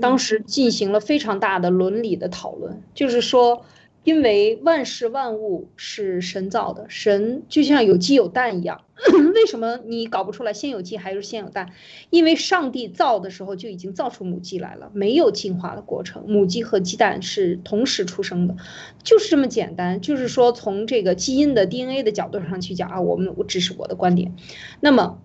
[0.00, 3.66] 当时进行了非常大的伦理的讨论，就是说。
[4.04, 8.82] 因为万事万物是神造的，神就像有鸡有蛋一样。
[9.34, 11.72] 为什么你搞不出来先有鸡还是先有蛋？
[12.10, 18.56] 因为上帝造的时候就已经造出母鸡来了，没有进化的过程，母鸡和鸡蛋是同时出生的，
[19.02, 20.00] 就是这么简单。
[20.00, 24.36] 就是说，从这个基因的 DNA 的角度上去讲啊，我们我只是我的观点。
[24.80, 25.18] 那么，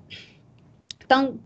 [1.07, 1.37] 当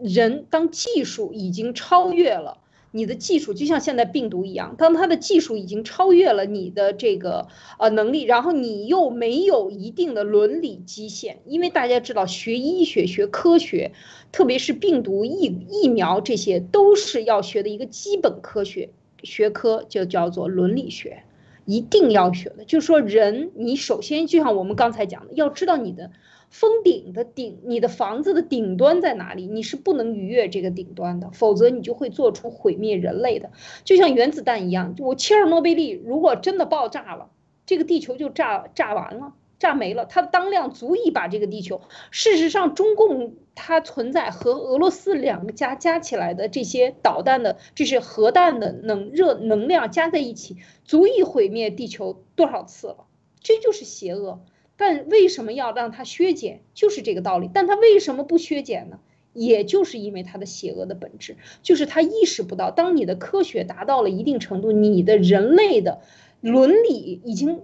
[0.00, 2.58] 人当技术已经超越了。
[2.96, 13.90] 你的技术就像现在病毒一样，当它的技术已经超越了你的这个呃能力，然后你又没有一定的伦理基线，因为大家知道学医学学科学，
[14.30, 18.90] 特别是病毒疫疫苗这些都是要学的一个基本科学
[19.24, 21.24] 学科，就叫做伦理学，
[21.64, 22.64] 一定要学的。
[22.64, 26.12] 就是说人，你首先就像我们刚才讲的，要知道你的。
[26.54, 29.48] 封顶的顶，你的房子的顶端在哪里？
[29.48, 33.50] 你是不能逾越这个顶端的，否则你就会做出毁灭人类的，
[33.82, 34.94] 就像原子弹一样。
[35.00, 37.28] 我切尔诺贝利如果真的爆炸了，
[37.66, 41.80] 这个地球就炸炸完了，炸没了，它的当量足以把这个地球。
[42.12, 52.98] 事实上，中共它存在和俄罗斯两个加加起来的这些导弹的，这是核弹的能热能量加在一起，足以毁灭地球多少次了？
[53.40, 54.38] 这就是邪恶。
[54.76, 56.62] 但为什么要让它削减？
[56.74, 57.50] 就是这个道理。
[57.52, 59.00] 但它为什么不削减呢？
[59.32, 66.00] 也就是因为它的邪恶的本质，就是它意识不到，当你的科学达到了一定程度，你的人类的
[66.40, 67.62] 伦理已经。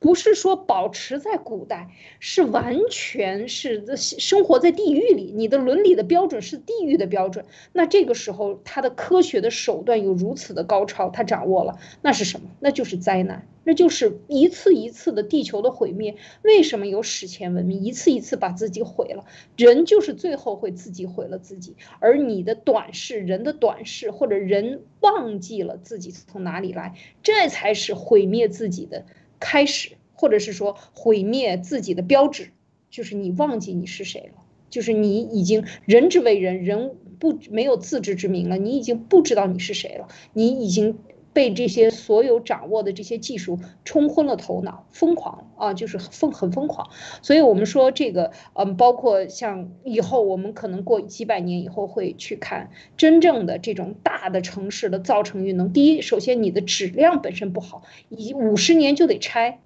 [0.00, 5.30] 不是说保持在古代，是完全是生活在地狱里。
[5.36, 7.44] 你的伦理的标准是地狱的标准。
[7.72, 12.48] 那这个时候，他的科学的手段有如此的高超，他掌握了，那是什么？
[12.60, 16.16] 那就是灾难，那就是一次一次的地球的毁灭。
[16.42, 19.26] 为什么有史前文明一次一次把自己毁了？
[19.58, 21.76] 人就是最后会自己毁了自己。
[21.98, 29.04] 而你的短视，人的短视，或者人忘记了自己从哪里来，这才是毁灭自己的。
[29.40, 32.50] 开始，或者是说毁灭自己的标志，
[32.90, 40.98] 就是你忘记你是谁了，就是你已经人之为人，人不没有自知之明了，你已经不知道你是谁了，你已经
[41.32, 46.90] 被这些所有掌握的这些技术冲昏了头脑，疯狂啊，就是疯很疯狂。
[47.22, 55.72] 所以我们说这个，嗯，包括像以后我们可能过几百年以后会去看真正的这种大的城市的造成运动。
[55.72, 59.60] 第一，首先你的质量本身不好，以五十年就得拆。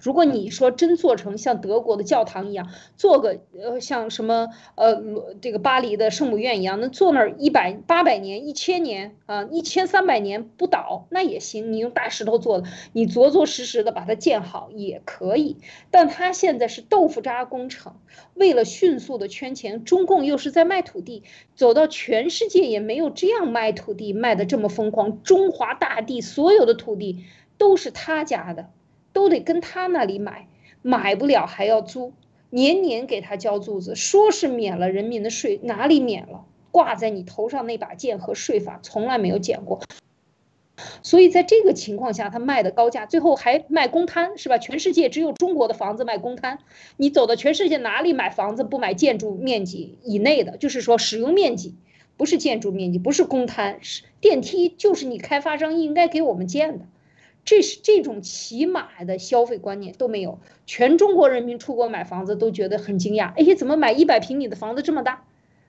[0.00, 5.02] 如果你说真做成像德国的教堂一样，做个呃像什么呃
[5.40, 11.72] 这个巴黎的圣母院一样，那坐那儿一百八百年、一千年啊，一千三百年不倒那也行。
[11.72, 15.58] 你用大石头做的，你着着实实的把它建好也可以。
[15.90, 17.96] 但它现在是豆腐渣工程，
[18.34, 21.22] 为了迅速的圈钱，中共又是在卖土地，
[21.54, 25.22] 走到全世界也没有这样卖土地卖的这么疯狂。
[25.22, 27.24] 中华大地所有的土地
[27.58, 28.70] 都是他家的。
[29.12, 30.48] 都得跟他那里买，
[30.82, 32.12] 买不了还要租，
[32.50, 36.44] 年年给他交租子，说是免了人民的税，哪里免了？
[36.72, 39.80] 挂在你头上那把剑和税法从来没有减过，
[41.02, 44.56] 所以在这个情况下，他卖的高价，最后还卖公摊，是吧？
[44.56, 46.60] 全世界只有中国的房子卖公摊，
[46.96, 51.74] 你走到全世界哪里买房子不买建筑面积以内的，就是说使用面积，
[52.16, 56.84] 不是建筑面积，不是公摊，是电梯就是你开发商应该给我们建的。
[57.50, 63.32] 这是这种起码的消费观念都没有，全中国人民出国买房子都觉得很惊讶。
[63.34, 65.24] 哎，怎么买一百平米的房子这么大？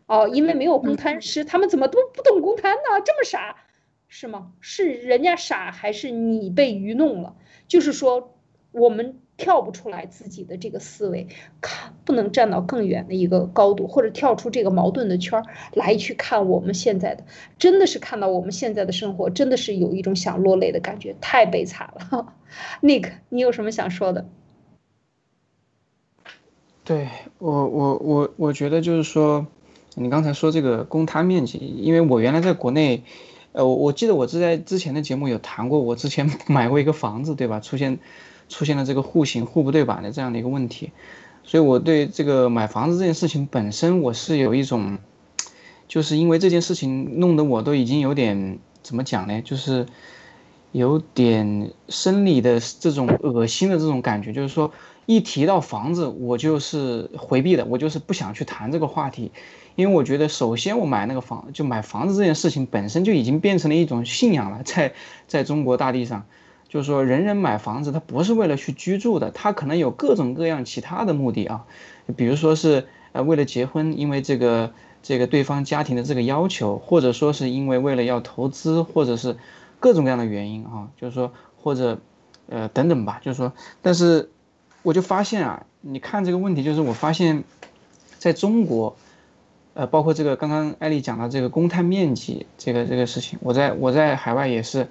[0.06, 3.02] 哦，因为没有公摊，是他们怎么都不懂公摊呢？
[3.04, 3.64] 这么傻，
[4.08, 4.52] 是吗？
[4.60, 7.36] 是人家傻还是你被愚弄了？
[7.68, 8.38] 就是说
[8.72, 9.20] 我们。
[9.38, 11.28] 跳不出来自己的这个思维，
[11.62, 17.24] 看不能站到更远的一个高度，或者跳出这个矛盾的圈儿来去看我们现在的，
[17.58, 22.34] 真的是看到我们现在的生活，真的是有一种想落泪的感觉，太悲惨了。
[22.84, 24.28] Nick，你有什么想说的？
[26.84, 27.08] 对
[27.40, 29.48] 我，我，我，我觉得就是说，
[29.96, 33.04] 你刚才说这个公摊面积，因为我原来在国内，
[33.54, 37.60] 呃，我我记得我是在之前的节目有谈过，我之前买过一个房子，对吧？
[37.60, 37.98] 出现。
[38.52, 40.92] 出现了这个户型户不对版的这样的一个问题，
[41.46, 44.98] 所以我对这个买房子这件事情本身我是有一种，
[45.88, 49.42] 就是因为这件事情弄得我都已经有点怎么讲呢？
[49.42, 49.86] 就是
[50.74, 54.74] 有点生理的这种恶心的这种感觉，就是说
[55.06, 59.32] 一提到房子我就是回避的，我就是不想去谈这个话题，
[59.76, 64.94] 因为我觉得首先我买那个房就买房子这件事情本身就已经变成了一种信仰了，在
[65.26, 66.26] 在中国大地上。
[66.72, 71.66] 就是说，人人买房子，他不是为了去居住的，他可能有各种各样其他的目的啊，
[72.16, 74.72] 比如说是呃为了结婚，因为这个
[75.04, 79.36] 这个对方家庭的这个要求，或者说是因为为了要投资，或者是
[79.82, 82.00] 各种各样的原因啊，就是说或者
[82.48, 83.52] 呃等等吧，就是说，
[83.82, 84.30] 但是
[84.82, 87.44] 我就发现啊，你看这个问题，就是我发现
[88.18, 88.96] 在中国，
[89.74, 94.88] 呃，包括这个刚刚艾丽讲的这个公摊面积这个这个事情，我在我在海外也是，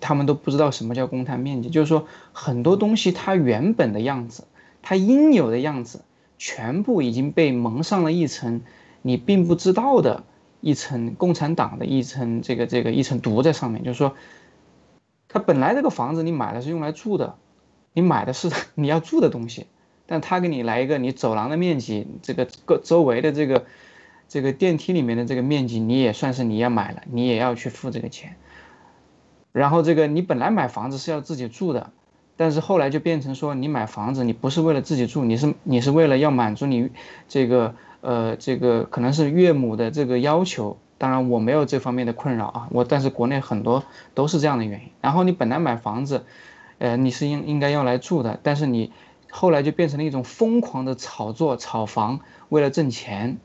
[0.00, 4.44] 他们都不知道什么叫公摊面积，就是说很多东西它原本的样子，
[4.82, 6.02] 它应有的样子，
[6.38, 8.62] 全部已经被蒙上了一层。
[9.02, 10.24] 你并不知道的
[10.60, 14.16] 一层共产党的一层这个这个一层毒在上面，就是说，
[15.28, 17.36] 他本来这个房子你买的是用来住的，
[17.92, 19.66] 你买的是 你要住的东西，
[20.06, 23.66] 但他给你来一个你走廊的面积，这个个周围的这个
[24.28, 28.34] 这个电梯里面的这个面积，你也算是你要买了，你也要去付这个钱。
[29.58, 31.90] 然后这个你本来买房子是要自己住的，
[32.36, 36.90] 但是后来就变成说你买房子你不是为了自己住，你是你是为了要满足你
[37.28, 37.74] 这个。
[38.02, 43.82] 呃，这个可能是岳母的这个要求，当然我没有这方面的困扰啊，我但是国内很多
[44.14, 44.90] 都是这样的原因。
[45.00, 46.24] 然后你本来买房子，
[46.78, 48.92] 呃，你是应应该要来住的，但是你
[49.28, 53.38] 后来就变成了一种疯狂的炒作炒房，为了挣钱，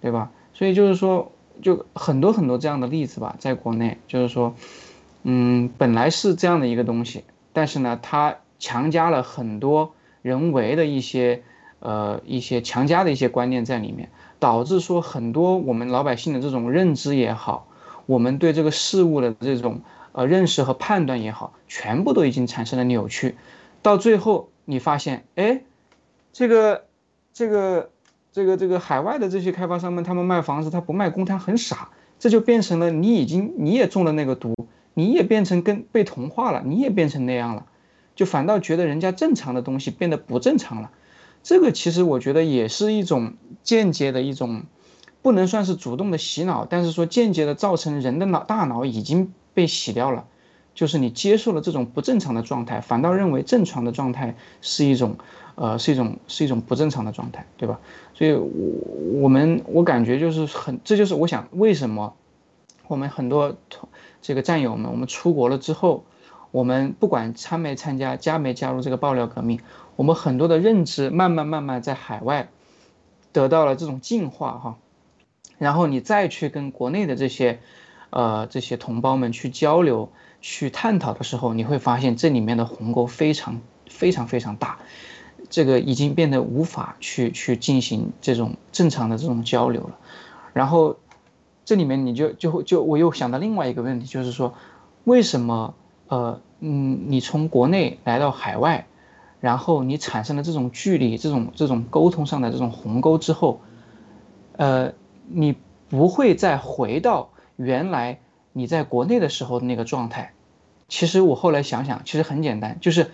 [0.00, 0.32] 对吧？
[0.54, 1.30] 所以就是说，
[1.62, 4.56] 就很多很多这样的例子吧，在国内就是说，
[5.24, 11.42] 嗯，本来是这样的一个东西，但是呢，它强加了很多人为的一些。
[11.80, 14.08] 呃，一些强加的一些观念在里面，
[14.38, 17.68] 导致说很多我们老百姓的这种认知也好，
[18.06, 23.34] 我们对这个事物的这种呃认识和判断也好，全部都已经产生了扭曲。
[23.82, 25.60] 到最后，你发现，哎，
[26.32, 26.84] 这个
[27.34, 27.90] 这个
[28.32, 31.90] 这个这个海外的这些开发商们，他们卖房子，他不卖公摊，很傻。
[32.18, 34.54] 这就变成了你已经你也中了那个毒，
[34.94, 37.66] 你也变成跟被同化了，你也变成那样了，
[38.14, 40.90] 就反倒觉得人家正常的东西变得不正常了。
[41.42, 44.62] 这个其实我觉得也是一种间接的一种，
[45.20, 50.24] 不能算是主动的洗脑，但是说间接的造成人的脑大脑已经被洗掉了，
[50.74, 55.16] 就是你接受了这种不正常的状态，反倒认为正常的状态是一种，
[55.56, 57.78] 呃，是一种是一种不正常的状态，对吧？
[58.14, 62.14] 所以，我我们我感觉就是很，这就是我想为什么
[62.86, 63.88] 我们很多同
[64.24, 66.06] 这个战友们，我们出国了之后，
[66.50, 69.60] 我们不管参没参加，加没加入这个爆料革命。
[69.96, 72.48] 我们很多的认知慢慢慢慢在海外
[73.32, 74.78] 得到了这种进化哈，
[75.58, 77.60] 然后你再去跟国内的这些
[78.08, 80.08] 呃这些同胞们去交流
[80.40, 83.60] 去探讨的时候，你会发现这里面的鸿沟非常
[83.90, 84.78] 非常非常大，
[85.50, 89.98] 这个已经变得无法去去进行这种正常的这种交流了。
[90.54, 90.96] 然后
[91.64, 94.54] 这里面你就就就我又想到另外一个问题，就是说
[95.04, 95.74] 为什么
[96.08, 98.86] 呃嗯你从国内来到海外？
[99.40, 103.60] 然后你产生了这种距离，这种这种沟通上的这种鸿沟之后，
[104.56, 104.94] 呃，
[105.28, 105.54] 你
[105.90, 108.20] 不会再回到原来
[108.54, 110.32] 你在国内的时候的那个状态。
[110.88, 113.10] 其实我后来想想，其实很简单，就是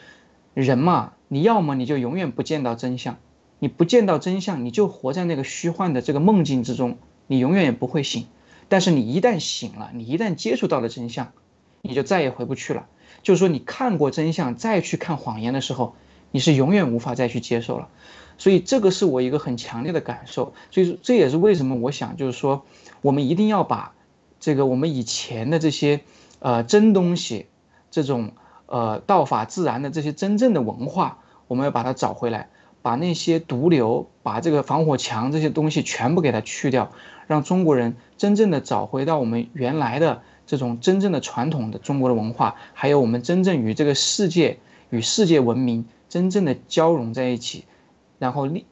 [0.55, 3.17] 人嘛，你要么你就永远不见到真相，
[3.59, 6.97] 你不见到真相，你就活在那个虚幻的这个梦境之中，
[7.27, 8.27] 你永远也不会醒。
[8.71, 11.33] 但是你一旦醒了，你一旦接触到了真相，
[11.83, 12.87] 你就再也回不去了。
[13.23, 15.95] 就是说，你看过真相，再去看谎言的时候。
[16.33, 17.89] 你是永远无法再去接受了，
[18.39, 22.65] 所以这个是我一个很强烈的感受，所以这也是为什么我想就是说，
[23.03, 23.95] 我们一定要把
[24.39, 26.03] 这个我们以前的这些
[26.39, 27.47] 呃真东西，
[27.91, 28.31] 这种
[28.67, 31.19] 呃道法自然的这些真正的文化，
[31.49, 32.49] 我们要把它找回来，
[32.83, 36.93] 把那些毒瘤，把这个防火墙这些东西全部给它去掉，
[37.27, 44.59] 让中国人真正的找回到我们原来的这种真正的传统的中国的文化，还有我们真正与这个世界
[44.91, 45.87] 与世界文明。
[46.11, 47.67] 真正的交融在一起，
[48.19, 48.67] 然后历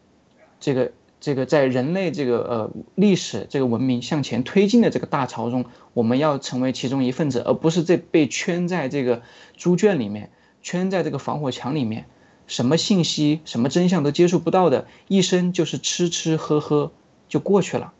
[0.58, 0.90] 这个
[1.20, 9.22] 这个在人类这个呃历史这个文明向前推进的这个大潮中，我们要成为其中一份子，而不是这被圈在这个
[9.56, 10.30] 猪圈里面，
[10.62, 12.06] 圈在这个防火墙里面，
[12.48, 16.90] 什么信息、什么真相都接触不到的，一生就是吃吃喝喝
[17.28, 17.92] 就过去了。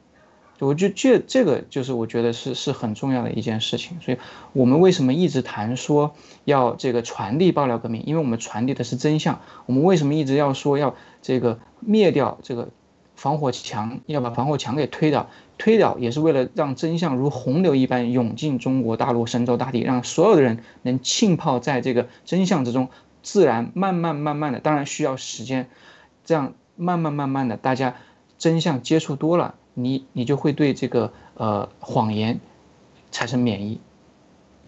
[0.61, 4.19] 我就这这个就是我觉得是是很重要的一件事情，所以
[4.53, 8.03] 我们为什么一直谈说要这个传递爆料革命？
[8.05, 9.39] 因为我们传递的是真相。
[9.67, 12.71] 我们为什么一直要说要这个灭掉这个
[13.15, 15.31] 防火墙，要把防火墙给推倒？
[15.59, 22.89] 推倒也是为了让真相如洪流一般涌进中国大陆神州大地，让所有的人能浸泡在这个真相之中，
[23.23, 25.69] 自然慢慢慢慢的，当然需要时间，
[26.25, 27.97] 这样慢慢慢慢的，大家
[28.39, 29.55] 真相接触多了。
[29.75, 32.41] 你你就会对这个呃谎言
[33.11, 33.81] 产生免疫。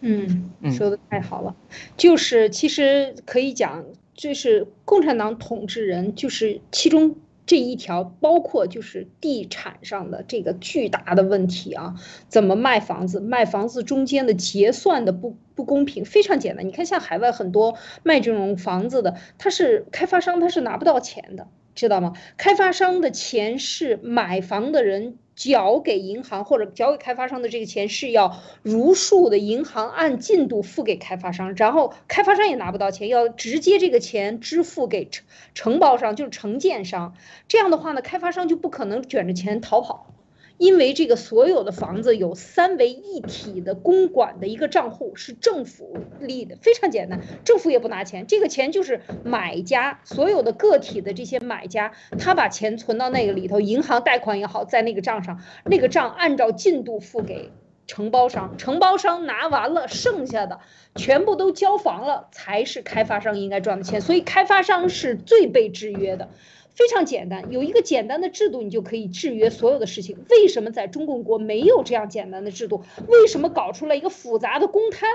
[0.03, 1.55] 嗯，说的太好了，
[1.97, 3.85] 就是其实可以讲，
[4.15, 7.17] 就是共产党统治人，就是其中
[7.51, 11.97] 这一条，包括就是地产上的这个巨大的问题啊，
[12.29, 13.19] 怎么卖房子？
[13.19, 16.65] 卖房子中间的结算的不不公平，非常简单。
[16.65, 22.13] 你看，像海外很多卖这种房子的，他是开发商，他是拿不到钱的，知道吗？
[22.37, 25.19] 开发商的钱是买房的人。
[25.41, 35.25] 缴给银行或者缴给开发商的这个钱是要如数的，银行按进度付给开发商，然后开发商也拿不到钱，要直接这个钱支付给承
[35.55, 37.15] 承包商，就是承建商。
[37.49, 40.13] 这样的话呢，开发商就不可能卷着钱逃跑。
[40.61, 57.51] 因为这个所有的房子有三为一体的公管的一个账户是政府立的，非常简单，政府也不拿钱，这个钱就是买家所有的个体的这些买家，他把钱存到那个里头，银行贷款也好，在那个账上，那个账按照进度付给
[57.87, 60.61] 承包商，承包商拿完了，剩下的
[60.95, 66.29] 全部都交房了，才是开发商应该赚的钱，所以开发商是最被制约的。
[66.75, 70.17] 非常简单，有一个简单的制度，你就可以制约所有的事情。
[70.31, 72.83] 为什么在中共国没有这样简单的制度？
[73.07, 75.11] 为什么搞出来一个复杂的公摊？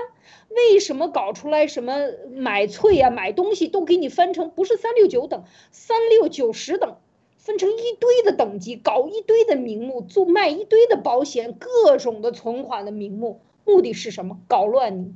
[0.50, 1.96] 为什么搞出来什么
[2.30, 6.96] 买翠呀、买东西都给你分成不是三六九等，三六九十等，
[7.36, 14.38] 分成一堆的等级，搞一堆的名目，做卖一堆的保险，各种的存款的名目，目的是什么？
[14.46, 15.14] 搞乱你，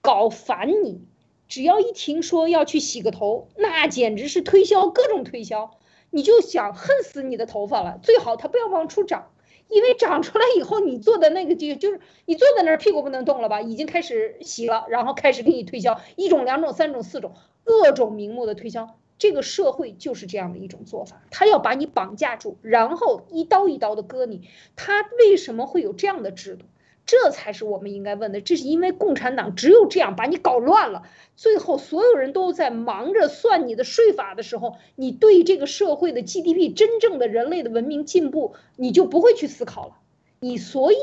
[0.00, 1.00] 搞烦你。
[1.48, 5.72] 只要一听说要去洗个头，那简直是推销，各种推销。
[6.10, 9.30] 你就想恨死你的头发了，最好它不要往出长，
[9.68, 17.34] 因为长出来以后，你坐在那个地就是你坐在那儿屁股不能动了吧，已经开始洗了，然后开始给你推销一种、两种、三种、四种
[17.64, 26.66] 各种名目的推销，这个社会就是这样的一种做法，他要把你绑架住，然后一刀一刀的割你，他为什么会有这样的制度？
[27.10, 31.02] 这才是我们应该问的，这是因为共产党只有这样把你搞乱了，
[31.34, 39.94] 最后所有人都在忙着算你的税法的时候，你对这个社会的 GDP 真正的人类的文明进步，你就不会去思考了。
[40.38, 40.96] 你所以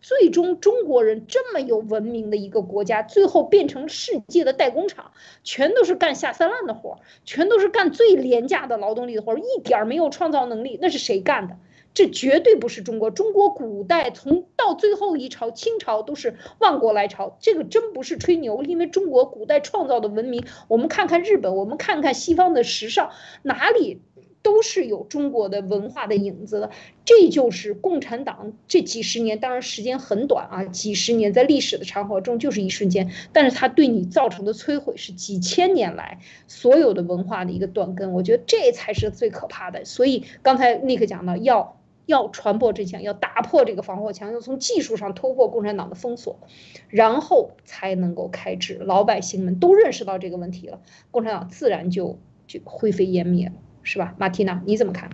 [0.00, 5.12] 最终中国人这么有文明的一个国家，最后变成世界的代工厂，
[5.44, 11.58] 全都是干下三滥的活，全都是干最廉价的劳动力的活，一点没有创造能力，那是谁干的？
[11.92, 23.10] 这绝对不是中国，中国古代从到最后一朝清朝都是万国来朝，这个真不是吹牛，因为中国古代创造的文明，我们看看日本，我们看看西方的时尚，
[23.42, 24.00] 哪里
[24.40, 26.70] 都是有中国的文化的影子的。
[27.04, 39.84] 这就是共产党这几十年，当然时间很短啊，几十年在历史的长河中就是一瞬间，但是它对你造成的摧毁是几千年来所有的文化的一个断根，我觉得这才是最可怕的。
[39.84, 41.76] 所以刚才尼克讲到要。
[42.10, 46.40] 要传播真相，要打破这个防火墙，要从技术上突破共产党的封锁，
[46.88, 48.74] 然后才能够开支。
[48.74, 50.80] 老百姓们都认识到这个问题了，
[51.10, 53.52] 共产党自然就就灰飞烟灭了，
[53.82, 54.14] 是吧？
[54.18, 55.10] 马蒂娜，你怎么看？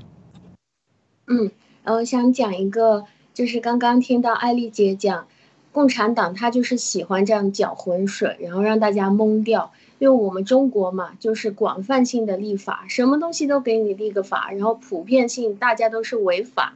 [1.28, 1.50] 嗯，
[1.84, 5.28] 我想讲一个，就是刚刚听到艾丽姐讲，
[5.72, 9.72] 共产党他就是喜欢这样搅浑水，然后让大家懵掉。
[9.98, 16.74] 因为我们中国嘛，就是广泛性的立法，什么东西都给你立个法，然后普遍性大家都是违法。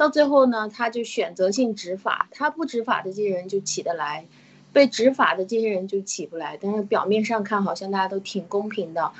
[0.00, 4.24] 到最后呢，他就选择性执法，他不执法的这些人就起得来，
[4.72, 6.56] 被执法的这些人就起不来。
[6.58, 9.12] 但是表面上看，好像大家都挺公平的。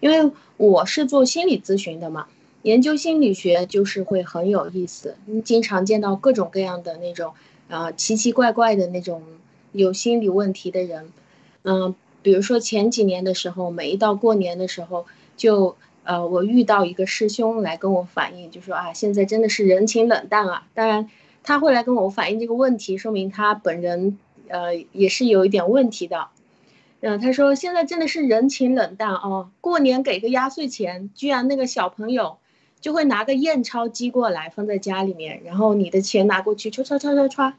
[0.00, 2.26] 因为我是做心理咨询的嘛，
[2.62, 5.14] 研究心理学就是会很有意思。
[5.26, 7.34] 你经常见到各种各样的那种，
[7.68, 9.22] 啊，奇奇怪怪的那种
[9.70, 11.12] 有心理问题的人。
[11.62, 15.06] 嗯，比如说前几年的时候，每一到过年的时候
[15.36, 15.76] 就。
[16.04, 20.66] 呃，我遇到一个师兄来跟我反映，就说啊，现在真的是人情冷淡啊。
[20.74, 21.10] 当然，
[21.42, 26.28] 他会来跟我反映这个问题，说明他本人呃也是有一点问题的。
[27.00, 32.36] 嗯，他说现在真的是人情冷淡哦，过年给个压岁钱，居然那个小朋友
[32.80, 37.54] 就会拿个验钞机过来放在家里面，然后你的钱拿过去，唰唰唰唰唰。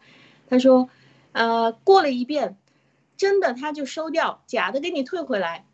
[0.47, 0.87] 他说，
[1.31, 2.57] 呃，过了一遍，
[3.17, 5.65] 真的他就收掉，假的给你退回来。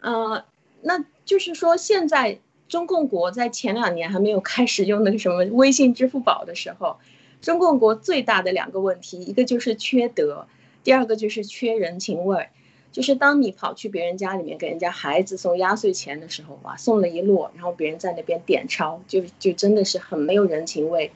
[0.00, 0.44] 呃，
[0.82, 1.04] 那。
[1.28, 2.38] 就是说，现在
[2.70, 6.96] 中共国在前两年还没有开始用那个什么微信、支付宝的时候，
[7.42, 10.46] 中共国最大的两个问题，一个就是缺德，
[10.82, 12.48] 第二个就是缺人情味儿。
[12.92, 21.12] 就是当你跑去别人家里面给人家孩子送压岁钱的时候，哇，送了一摞，然后别人在那边点钞，就就真的是很没有人情味。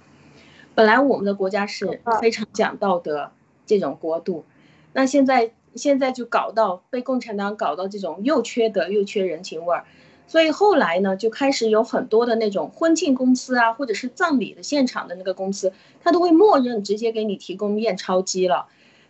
[0.74, 3.32] 本来我们的国家是非常讲道德
[3.64, 4.44] 这种国度，
[4.92, 9.86] 那现在现在就搞到被共产党搞到这种又缺德又缺人情味儿。
[10.32, 18.64] 所以后来呢，就开始有很多的那种婚庆公司啊，或者是葬礼的现场的那个公司，他都会默认直接给你提供验钞机了，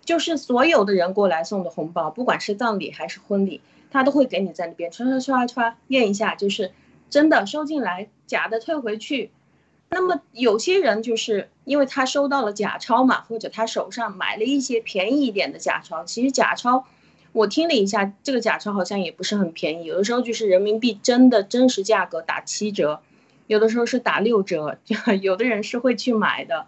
[0.05, 3.61] 就是所有的人过来送的红包，不管是葬礼还是婚礼，
[3.93, 6.73] 他都会给你在那边刷刷刷刷验一下，就是
[7.09, 9.31] 真的收进来，假的退回去。
[9.91, 16.03] 那么有些人就是因为他收到了假钞嘛，或者他手上买了一些便宜一点的假钞。
[16.05, 16.85] 其实假钞，
[17.33, 23.01] 我听了一下，这个假钞好像也不是很便宜，有的时候就是人民币真的真实价格打七折，
[23.47, 26.67] 有的时候是打六折，就 有的人是会去买的，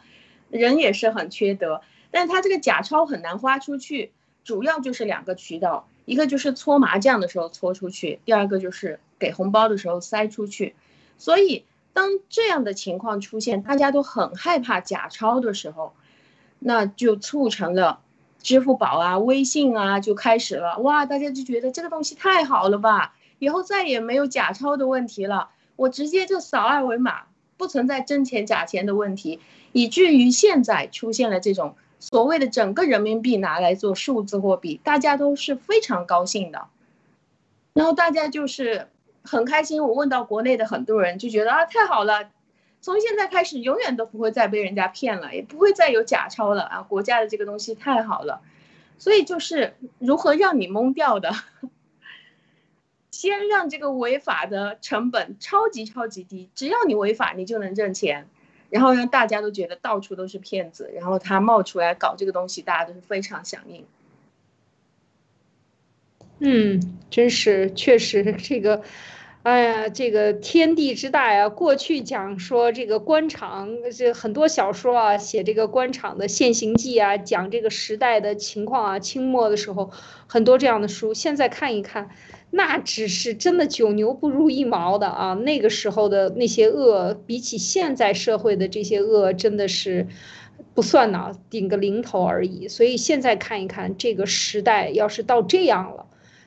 [0.51, 1.83] 人也是很缺德。
[2.11, 4.13] 但他这个假钞很难花出去，
[4.45, 10.75] 主要就是两个渠道，一个就是搓麻将的时候搓出去，第二个就是给红包的时候塞出去，
[11.19, 11.65] 所以。
[11.97, 15.93] 当这样的情况出现，大家都很害怕假钞的时候，
[16.59, 18.01] 那就促成了
[18.45, 20.79] 支付宝啊、微信啊就开始了。
[20.79, 27.23] 哇，大家就觉得这个东西太好了吧，以后再也没有假钞的问题了，我直接就扫二维码，
[27.57, 29.41] 不存在真钱假钱的问题，
[29.73, 36.69] 以至于现在出现了这种所谓的整个人民币拿来做数字货币，大家都是非常高兴的，
[37.73, 38.87] 然后大家就是。
[39.27, 42.29] 很开心，我问到国内的很多人就觉得啊，太好了，
[42.85, 46.83] 从现在开始永远都不会再被人家骗了，也不会再有假钞了啊！
[46.83, 48.43] 国家的这个东西太好了，
[48.99, 51.33] 所以就是如何让你懵掉的，
[53.11, 58.29] 先让这个违法的成本超级超级低，只要你违法，你就能挣钱，
[58.69, 63.87] 然后让大家都觉得到处都是骗子，然后他冒出来搞这个东西，大家都是非常响应。
[66.41, 68.83] 嗯，真是确实这个。
[69.45, 71.51] 哎呀，这个天地之大呀！
[71.51, 78.99] 过去讲说这个官场，这很多小说啊，写这个官场的现行记啊，讲这个时代的情况啊。
[78.99, 79.91] 清末的时候，
[80.27, 81.13] 很多这样的书。
[81.13, 82.09] 现在看一看，
[82.53, 85.35] 那只是真的九牛不如一毛的啊！
[85.35, 90.07] 那个时候的那些恶，比起现在社会的这些恶，真的是
[90.73, 92.67] 不算呢，顶个零头而已。
[92.67, 96.04] 所以现在看一看，这个时代要是到这样了。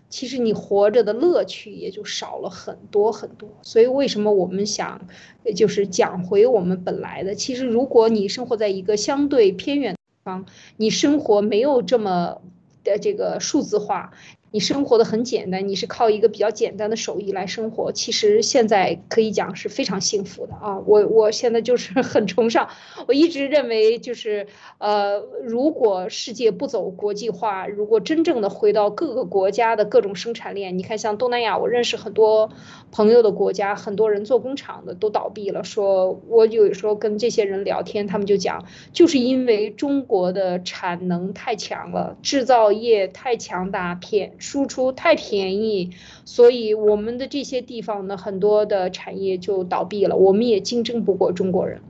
[0.10, 5.02] 其实你活着的乐趣也就少了很多很多，所以为什么我们想，
[5.56, 7.36] 就是讲回我们本来的？
[7.36, 10.46] 其实如果你生活在一个相对偏远地方，
[10.78, 12.42] 你生活没有这么
[12.84, 14.14] 的这个数字化。
[14.58, 17.92] 你生活的很简单，你是靠一个比较简单的手艺来生活。
[17.92, 20.80] 其实现在可以讲是非常幸福的啊！
[20.88, 22.68] 我我现在就是 很崇尚，
[23.08, 24.48] 我一直认为就是，
[24.80, 32.50] 呃，如果世界不走国际化，如果真正的回到各个国家的各种生产链，你看像东南亚，我认识很多
[32.92, 35.64] 朋友的国家，很多人做工厂的都倒闭了。
[35.64, 44.34] 说我有时候跟这些人聊天，他们就讲，就是因为中国的产能太强了，制造业太强大，偏。
[44.48, 45.92] 输出太便宜，
[46.24, 51.82] 所以我们的这些地方呢，很多的产业就倒闭了，我们也竞争不过中国人，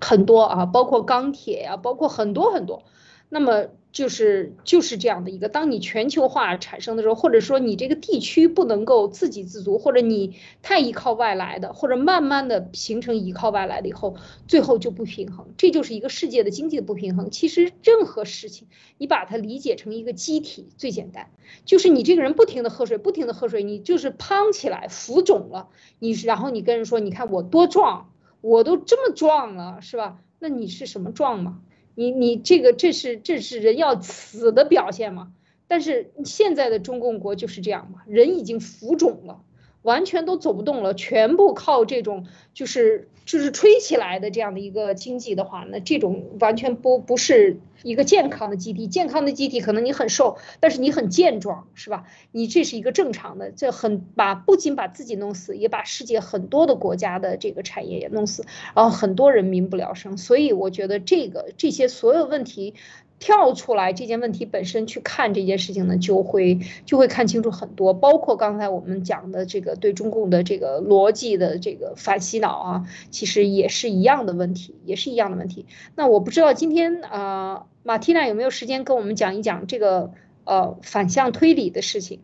[0.00, 2.82] 很多啊，包括钢铁呀，包括很多很多，
[3.28, 3.66] 那么。
[3.96, 14.16] 就是就是这样的一个，当你全球化产生的时候，或者说你这个地区不能够自给自足，或者你太依靠外来的，或者慢慢的形成依靠外来的以后，
[14.46, 17.30] 最后就不平衡，这就是一个世界的经济的不平衡。
[17.30, 18.68] 其实任何事情，
[18.98, 21.30] 你把它理解成一个机体最简单，
[21.64, 25.68] 就是你这个人不停的喝水，不停的喝水，你就是胖起来浮肿了，
[26.00, 28.10] 你然后你跟人说，你看我多壮，
[28.42, 30.18] 我都这么壮了，是吧？
[30.38, 31.62] 那你是什么壮吗？
[31.96, 35.32] 你你这个这是这是人要死的表现吗？
[35.66, 39.42] 但是现在的中共国就是这样嘛，人已经浮肿了。
[39.86, 48.88] 完全都走不动了，全部靠这种就是就是吹起来的这样的一个经济的话，那这种完全不不是一个健康的机体。
[48.88, 52.04] 健康的机体可能你很瘦，但是你很健壮，是吧？
[52.32, 60.16] 你这是一个正常的，这很把不仅把自己弄死，也把世界很多的国家的这个产业也弄死，然后很多人民不聊生。
[60.18, 62.74] 所以我觉得这个这些所有问题。
[63.18, 75.64] 跳出来这件问题本身去看这件事情呢，就会就会看清楚很多，包括刚才我们讲的这个对中共的这个逻辑的这个反洗脑啊，其实也是一样的问题，也是一样的问题。
[75.94, 80.12] 那我不知道今天啊，马蒂娜有没有时间跟我们讲一讲这个
[80.44, 82.20] 呃反向推理的事情？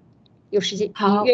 [0.50, 1.24] 有时间好，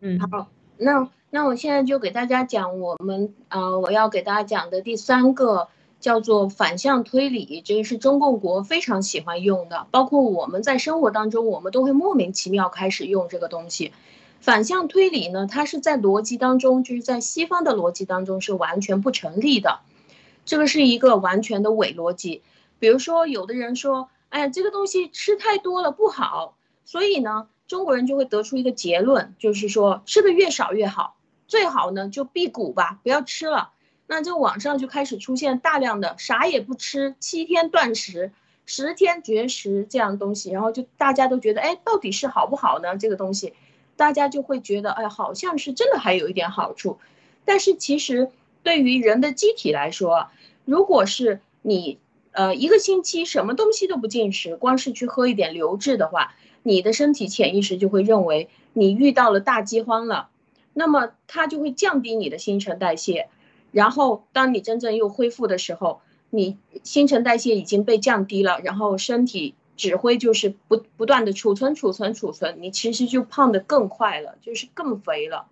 [0.00, 0.48] 嗯好，
[0.78, 5.68] 那那我现在就给大家讲我们啊，我要给大家讲的第三个。
[6.00, 13.92] 叫做反向推理，这个是中共国非常喜欢用的，包括我们在生活当中，我们都会莫名其妙开始用这个东西。
[14.38, 19.80] 反向推理呢，它是在逻辑当中，就是在西方的逻辑当中是完全不成立的，
[20.44, 22.42] 这个是一个完全的伪逻辑。
[22.78, 31.16] 比如说，有的人说，哎呀，这个东西吃太多了不好，所以呢，中国人就会得出一个结论，就是说吃的越少越好，
[31.48, 33.70] 最好呢就辟谷吧，不要吃了。
[34.06, 38.32] 那这网上就开始出现大量的啥也不吃，七天断食，
[38.64, 42.96] 十天绝食这样东西，然后就大家都觉得，哎，到底是好不好呢？
[42.96, 43.54] 这个东西，
[43.96, 46.98] 大家就会觉得，哎，好像是真的还有一点好处。
[47.44, 48.30] 但是其实
[48.62, 50.28] 对于人的机体来说，
[50.64, 51.98] 如果是你
[52.32, 60.28] 呃一个星期什么东西都不进食，光是去喝一点流质的话，你的身体潜意识就会认为你遇到了大饥荒了，
[60.74, 63.28] 那么它就会降低你的新陈代谢，
[63.72, 66.00] 然后当你真正又恢复的时候，
[66.30, 69.54] 你新陈代谢已经被降低了，然后身体。
[69.76, 75.48] 指挥就是不不断的储存储存储存，你其实就胖得更快了，就是更肥了。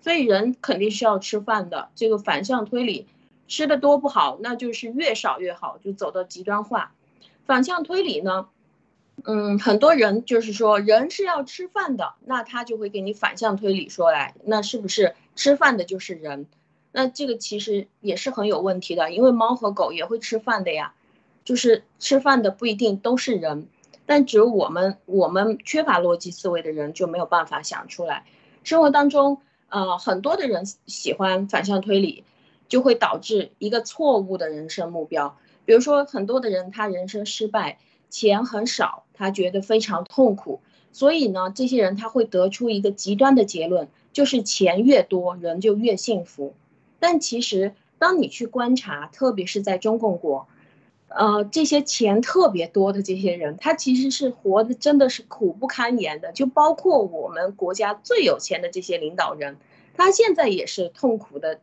[0.00, 1.88] 所以人肯定是要吃饭的。
[1.96, 3.08] 这个反向推理，
[3.48, 6.92] 吃的多不好，那就是越少越好，就走到极端化。
[7.46, 8.46] 反向推理呢，
[9.24, 16.46] 嗯，很多人就是说人是要吃饭的，那他就会给你反向推理说来，那是不是吃饭的就是人？
[16.96, 20.94] 那这个其实也是很有问题的，因为猫和狗也会吃饭的呀。
[21.44, 23.66] 就是吃饭的不一定都是人，
[24.06, 28.24] 但只有我们我们缺乏逻辑思维的人就没有办法想出来。
[28.62, 29.40] 生活当中，
[29.70, 32.22] 呃，很多的人喜欢反向推理，
[32.68, 35.36] 就会导致一个错误的人生目标。
[35.64, 37.78] 比如说，很多的人他人生失败，
[38.08, 40.60] 钱很少，他觉得非常痛苦，
[40.92, 46.54] 所以呢，这些人他会得出一个极端的结论，就是钱越多人就越幸福。
[47.06, 50.48] 但其实，当你去观察，特别是在中共国。
[51.08, 59.58] 呃，这些钱特别多的这些人，他其实是活的真的是苦不堪言的，就包括我们国家最有钱的这些领导人，
[59.92, 61.60] 他现在也是痛苦的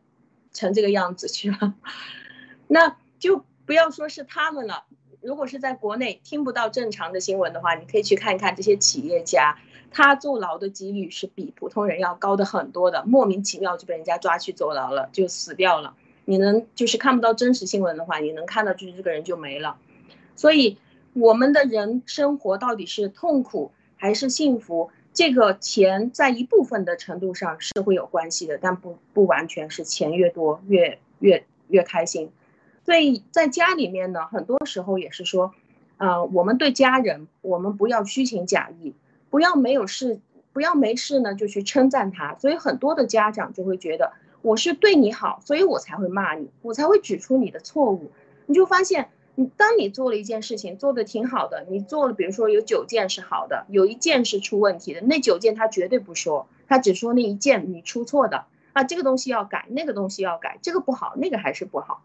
[0.52, 1.74] 成这个样子去了。
[2.68, 4.84] 那就不要说是他们了，
[5.20, 9.58] 如果是在国内听不到正常的新闻的话，你可以去看一看这些企业家，
[9.92, 15.94] 他坐牢的几率是比普通人要高的很多的，莫名其妙就被人家抓去坐牢了，就死掉了。
[16.24, 19.76] 你能就是看不到真实新闻的话，你能看到就是这个人就没了。
[20.36, 20.78] 所以
[21.12, 32.30] 我们的人生活到底是痛苦还是幸福，这个钱在一部分的程度上是会有关系的，但不不完全是钱越多越越越开心。
[32.84, 35.52] 所以在家里面呢，很多时候也是说，
[35.98, 38.94] 呃，我们对家人，我们不要虚情假意，
[39.32, 40.20] 不要没有事，
[40.52, 42.36] 不要没事呢就去称赞他。
[42.38, 44.12] 所以很多的家长就会觉得。
[44.44, 48.10] 我是对你好，所以我才会骂你，我才会指出你的错误。
[48.46, 62.02] 你就发现，你当你做了一件事情，做的挺好的，你做了，比如说有九件是好的，有一件是出问题的，那九件他绝对不说，他只说那一件你出错的啊，这个东西要改，那个东西要改，这个不好，那个还是不好。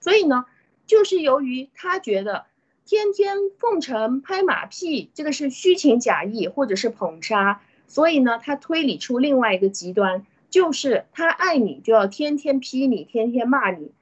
[0.00, 0.44] 所以呢，
[0.84, 2.44] 就是由于他觉得
[2.90, 10.26] 天天奉承拍马屁，这个是虚情假意或者是捧杀，所以呢，他推理出另外一个极端。
[10.50, 13.92] 就是他爱你，就要天天批你，天天骂你。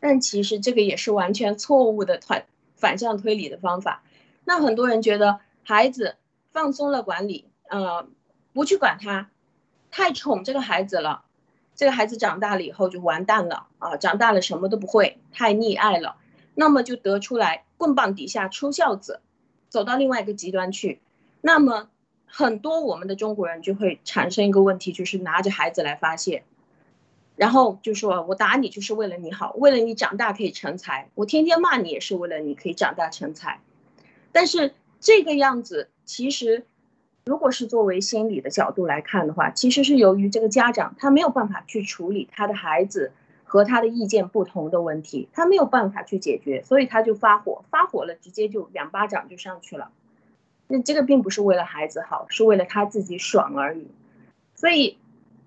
[0.00, 2.44] 但其实这个也是完全错误的反
[2.76, 4.02] 反向推理的方法。
[4.44, 6.16] 那很多人觉得孩子
[6.50, 8.06] 放松了管理，呃，
[8.52, 9.30] 不去管他，
[9.90, 11.24] 太宠这个孩子了，
[11.74, 13.96] 这个孩子长大了以后就完蛋了啊！
[13.96, 16.16] 长大了什么都不会，太溺爱了，
[16.54, 19.20] 那么就得出来棍棒底下出孝子，
[19.68, 21.00] 走到另外一个极端去，
[21.40, 21.88] 那么。
[22.34, 26.44] 很多我们的中国人就会产生一个问题，就是拿着孩子来发泄，
[27.36, 33.60] 然后就说我打你就是为了你好，为了你长大可以成才，我天天骂你也是为了你可以长大成才。
[34.32, 36.64] 但是这个样子其实，
[37.26, 43.12] 如果是作为心理的角度来看的话，其实是由于这个家长他没有办法去处理他的孩子
[43.52, 49.90] 和他的意见不同的问题，他没有办法去解决，所以他就发火，发火了直接就两巴掌就上去了。
[50.68, 53.88] 那这个并不是为了孩子好，是为了他自己爽而已。
[54.54, 54.96] 所以，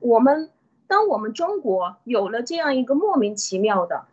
[0.02, 0.52] 我们
[0.86, 4.06] 当我们中国有了这样一个莫名其妙的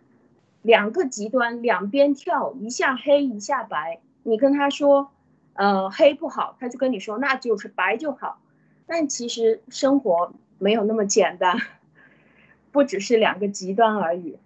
[0.62, 4.00] 两个极端，两边跳，一下黑一下白。
[4.22, 5.10] 你跟他说，
[5.52, 8.40] 呃，黑不好，他就跟你说那就是白就好。
[8.86, 11.58] 但其实生活没有那么简单，
[12.72, 14.36] 不只是两个极端而已。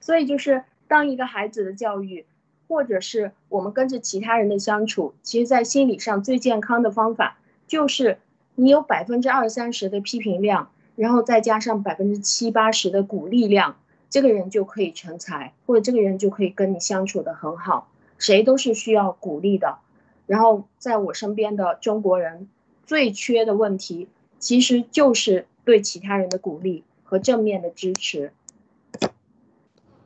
[0.00, 2.26] 所以，就是当一个孩子的教育。
[2.68, 8.18] 或者是我们跟着其他人的相处，其实，在心理上最健康的方法，就是
[8.56, 13.76] 你有百分之二三十的批评量，然后再加上百分之七八十的鼓励量，
[14.10, 17.88] 这个人就可以成才，或者这个人就可以跟你相处的很好。
[18.18, 19.78] 谁都是需要鼓励的。
[20.26, 22.48] 然后，在我身边的中国人，
[22.84, 24.08] 最缺的问题，
[24.40, 28.32] 其实就是对其他人的鼓励和正面的支持。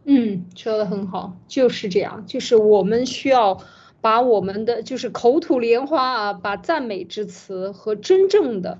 [0.05, 3.61] 嗯，说的很好，就是这样，就是我们需要
[4.01, 8.79] 把我们的就是口吐莲花啊，把赞美之词和真正的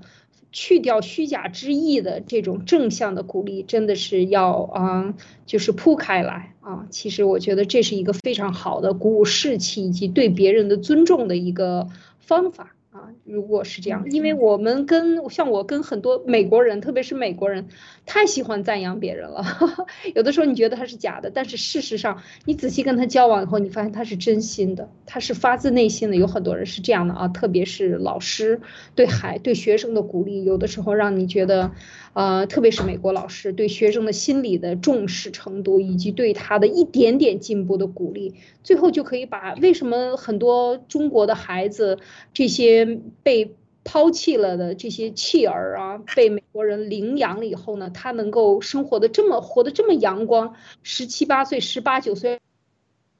[0.51, 5.13] 去掉虚假之意的这种正向的鼓励，真的是要啊，
[5.45, 6.87] 就是铺开来啊。
[6.89, 11.87] 其实我觉得这是一个非常好的鼓舞士气以及对别人的尊重的一个
[12.19, 17.69] 方法啊，如果是这样，因为我们跟像我跟很多美国人，特别是美国人，
[18.05, 19.45] 太喜欢赞扬别人了。
[20.13, 26.17] 有的时候你觉得他是假的，但是事实上你仔细跟他交往以后，你发现他是真心的，他是发自内心的。
[26.17, 28.59] 有很多人是这样的啊，特别是老师
[28.93, 31.71] 对孩对学生的鼓励，有的时候让你觉得，
[32.13, 41.99] 呃，特别是美国老师对学生的心理的重视程度，以及对他的一点点进步的鼓励，最后就可以把为什么很多中国的孩子
[42.33, 42.99] 这些。
[43.23, 50.53] 被抛弃了的这些弃儿啊，被美国人领养了以后呢，他能够生活的这么活得这么阳光，
[50.83, 52.39] 十七八岁、十八九岁、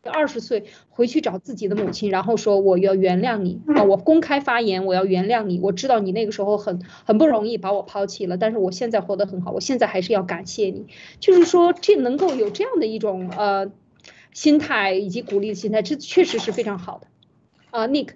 [0.10, 5.60] 二十岁回去找自己的母亲，然后说我要原谅你啊，我公开发言，我要原谅你。
[5.60, 10.88] 我知道你那个时候很很不容易把我抛弃了，但是我现在活得很好，我现在还是要感谢你。
[11.20, 13.72] 就是说，这能够有这样的一种呃
[14.34, 17.08] 心态以及鼓励的心态，这确实是非常好的
[17.70, 18.10] 啊，Nick。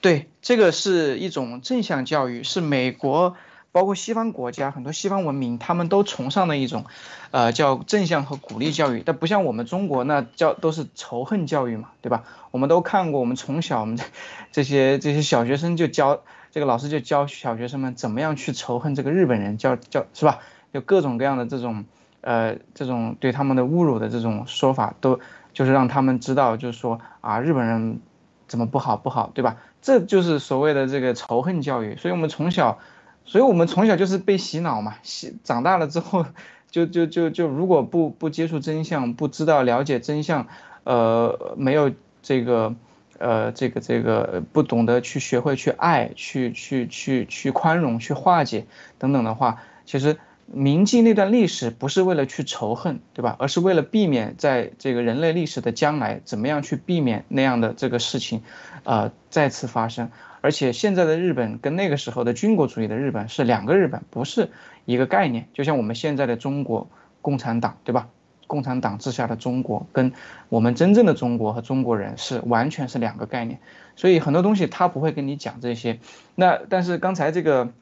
[0.00, 3.36] 对，这个是一种正向教育，是美国
[3.74, 6.84] 包括西方国家很多西方文明他们都崇尚的一种，
[7.32, 9.02] 呃，叫正向和鼓励教育。
[9.04, 12.22] 但不像我们中国那教都是仇恨教育嘛，对吧？
[12.52, 13.98] 我们都看过，我们从小我们
[14.52, 16.22] 这些这些小学生就教
[16.52, 20.38] 这个老师就教小学生们怎么样去仇恨这个日本人，教教是吧？
[20.70, 21.84] 有各种各样的这种
[22.20, 25.18] 呃这种对他们的侮辱的这种说法，都
[25.52, 27.98] 就是让他们知道，就是说啊日本人
[28.46, 29.56] 怎么不好不好，对吧？
[29.82, 32.78] 这就是所谓的这个仇恨教育，所以我们从小，
[33.24, 36.26] 所以我们从小就是被洗脑嘛，洗长大了之后，
[36.70, 40.46] 就就就就如果不不接触真相，不知道了解真相，
[40.84, 42.74] 呃，没有这个，
[43.18, 48.66] 呃，这个这个不懂得去学会去爱，去去去去宽容，去化解
[48.98, 50.16] 等等的话，其实。
[50.46, 53.34] 铭记那段历史不是为了去仇恨，对吧？
[53.38, 58.42] 而是为了避免在这个人类历史的将来，怎么样去避免那样的这个事情，
[58.82, 60.10] 呃，再次发生。
[60.44, 64.50] 而且现在的日本跟那个时候的军国主义的日本是两个日本，不是
[64.84, 65.48] 一个概念。
[65.54, 66.90] 就像我们现在的中国
[67.22, 68.08] 共产党，对吧？
[68.46, 70.12] 共产党治下的中国跟
[70.50, 73.58] 我们真正的中国和中国人是完全是两个概念。
[73.96, 75.98] 所以很多东西他不会跟你讲这些。
[76.34, 77.72] 那但是刚才这个。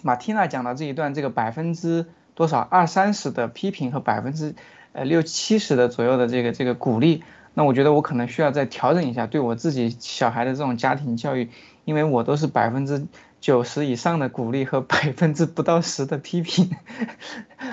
[0.00, 2.06] 马蒂娜讲的这一段，这个百分之
[2.36, 4.54] 多少二三十的批评和百分之
[4.92, 11.50] 呃六七十的左右的这个这个鼓励，那我觉得我可能需要再调整一下对我自己小孩的这种家庭教育，
[11.88, 13.06] 因为我都是百分之
[13.40, 16.68] 九十以上的鼓励和百分之不到十的批评。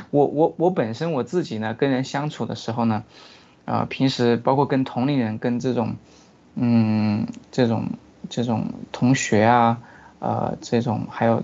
[0.09, 3.03] 我我我本身我自己呢，跟人相处的时候呢，
[3.66, 5.97] 啊，平时包括跟同龄人、跟这种
[6.55, 7.89] 嗯这种
[8.30, 9.82] 这种同学啊，
[10.20, 11.43] 呃这种还有。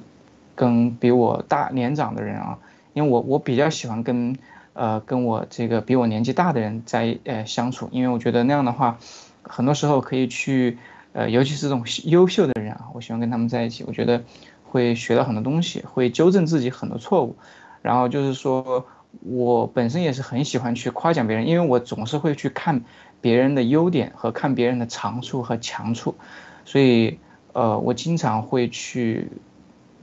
[0.53, 2.59] 跟比我大年长的人啊，
[2.93, 4.37] 因为我我比较喜欢跟，
[4.73, 8.99] 呃，跟我这个比我年纪大的人在呃相处，因为我觉得那样的话，
[9.41, 10.77] 很多时候可以去，
[11.13, 14.23] 呃，尤其是这种优秀的人啊，我喜欢跟他们在一起，我觉得
[14.63, 17.35] 会学到很多东西，会纠正自己很多错误，
[17.81, 18.85] 然后就是说
[19.21, 22.83] 我本身也是很喜欢去夸奖别人，因为我总是会去看
[23.19, 26.15] 别人的优点和看别人的长处和强处，
[26.65, 27.19] 所以
[27.53, 29.29] 呃，我经常会去。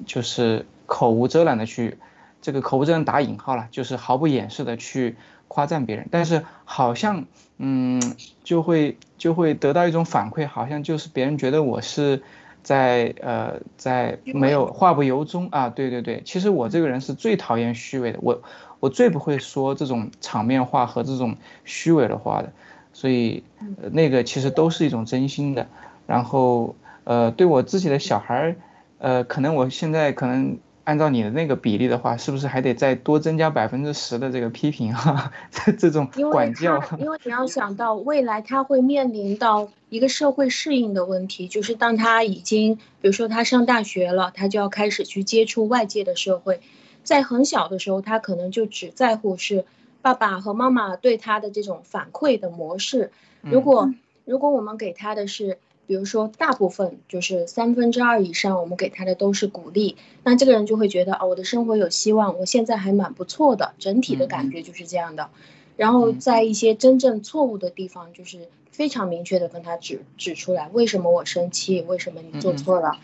[0.06, 1.98] 就是口无遮拦的去，
[2.40, 5.16] 这个口无遮拦打引号了，就是毫不掩饰的去
[5.49, 7.24] 夸赞别人，但是好像，
[7.57, 8.01] 嗯，
[8.44, 12.22] 就会就会得到一种反馈，好像就是别人觉得我是
[12.62, 15.49] 在呃在没有话不由衷。
[15.51, 18.42] 啊，对对对，其实我这个人是最讨厌虚伪的，我
[18.80, 22.53] 我最不会说这种场面话和这种虚伪的话的，
[22.92, 23.42] 所以
[23.90, 25.66] 那个其实都是一种真心的，
[26.07, 28.57] 然后呃对我自己的小孩儿。
[29.01, 30.59] 呃，可能我现在可能
[30.89, 35.30] 按照你的那个比例的话，是不是还得再多增加百分之十的这个批评哈？
[35.51, 36.82] 这这种管教。
[36.99, 46.62] 因为你要想到未来他会面临到一个社会适应的问题，就是当他已经，比如说他上大学了，他就要开始去接触外界的社会，
[47.05, 49.66] 在很小的时候，他可能就只在乎是
[50.01, 53.12] 爸爸和妈妈对他的这种反馈的模式。
[53.43, 53.93] 如果
[54.24, 55.59] 如果我们给他的是。
[55.89, 65.30] 比如说，大部分就是三分之二以上，我们给他的都是鼓励，那这个人就会觉得哦，我的生活有希望，我现在还蛮不错的，整体的感觉就是这样的。
[65.78, 72.99] 然后在一些真正错误的地方，就是非常明确的跟他指指出来，为什么我生气，为什么你做错了。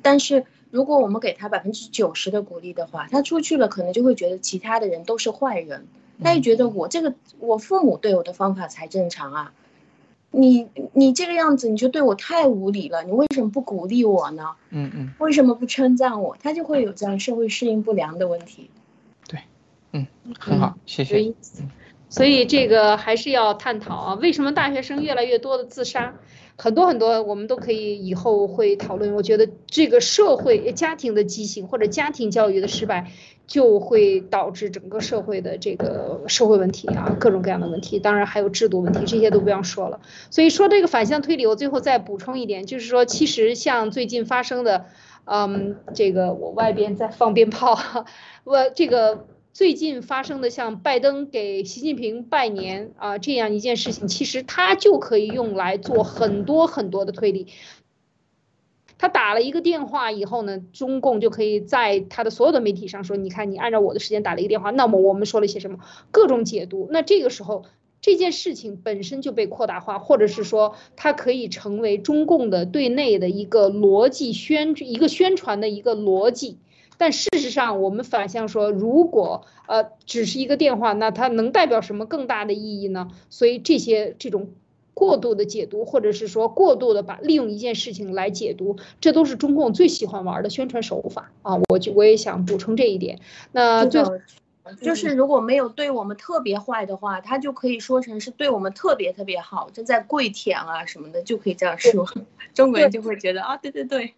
[0.00, 5.86] 但是如果我们给他百分之九十的鼓励的话，他出去了可能就会觉得其他的人都是坏人，
[6.22, 9.52] 他也觉得我这个我父母对我的方法才正常啊。
[10.32, 13.04] 你你这个样子，你就对我太无理了。
[13.04, 14.50] 你为什么不鼓励我呢？
[14.70, 15.12] 嗯嗯。
[15.18, 16.36] 为什么不称赞我？
[16.42, 18.70] 他就会有这样社会适应不良的问题。
[19.28, 19.40] 对，
[19.92, 20.06] 嗯，
[20.38, 21.32] 很好，谢谢。
[22.12, 26.14] 所以这个还是要探讨啊，为什么大学生越来越多的自杀？
[26.58, 29.14] 很多很多，我们都可以以后会讨论。
[29.14, 33.10] 我觉得这个社会家庭的畸形或者家庭教育的失败，
[33.46, 37.98] 就会导致整个社会的这个社会问题啊，各种各样的问题。
[37.98, 39.98] 当然还有制度问题，这些都不要说了。
[40.28, 44.84] 所以说这个反向推理，我最后再补充一点，就是说，其实像最近发生的，
[45.24, 47.78] 嗯，这个我外边在放鞭炮，
[48.44, 49.24] 我这个。
[49.52, 57.48] 最近发生的像拜登给习近平拜年啊这样一件事情，其实他就可以用来做很多很多的推理。
[58.96, 65.80] 他打了一个电话以后呢，中共就可以在他的所有的媒体上说：“你看，你按照我的时间打了一个电话，那么我们说了些什么？
[66.10, 66.88] 各种解读。
[66.90, 67.64] 那这个时候，
[68.00, 76.56] 这件事情本身就被扩大化，或者是说，它可以成为中共的对内的一个逻辑宣一个宣传的一个逻辑。”
[76.98, 83.10] 但事实上，我们反向说，如果呃只是一个电话，那它能代表什么更大的意义呢？
[83.28, 84.50] 所以这些这种
[84.94, 91.58] 过度的解读，或者是说过度的把利用一件事情来解读，这都是中共最喜欢玩的宣传手法啊！
[91.70, 93.18] 我就我也想补充这一点。
[93.50, 94.12] 那最后
[94.80, 102.06] 就是如果没有对我们特别坏的话，他就可以说成是对我们特别特别好，正在跪舔啊什么的，就可以这样说，
[102.54, 104.14] 中国人就会觉得啊，对对对。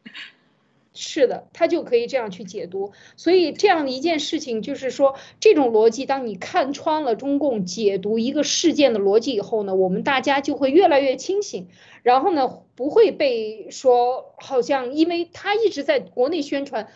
[0.95, 11.67] 是的，他就可以这样去解读，所以这样的一件事情就是说，这种逻辑，当你看穿了中共解读一个事件的逻辑以后呢，我们大家就会越来越清醒，
[12.05, 16.89] 然后呢，不会被说好像因为他一直在国内宣传。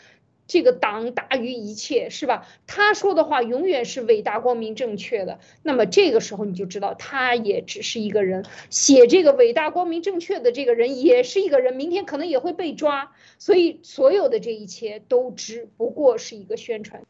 [0.49, 2.49] 这个党大于一切，是吧？
[2.67, 5.39] 他说的话永远是伟大、光明、正确的。
[5.63, 13.13] 那么这个时候你就知道，他也只是一个人，写这个伟大、光明、正确的这个人也是一个人，明天可能也会被抓。
[13.39, 17.03] 所以所有的这一切都只不过是一个宣传。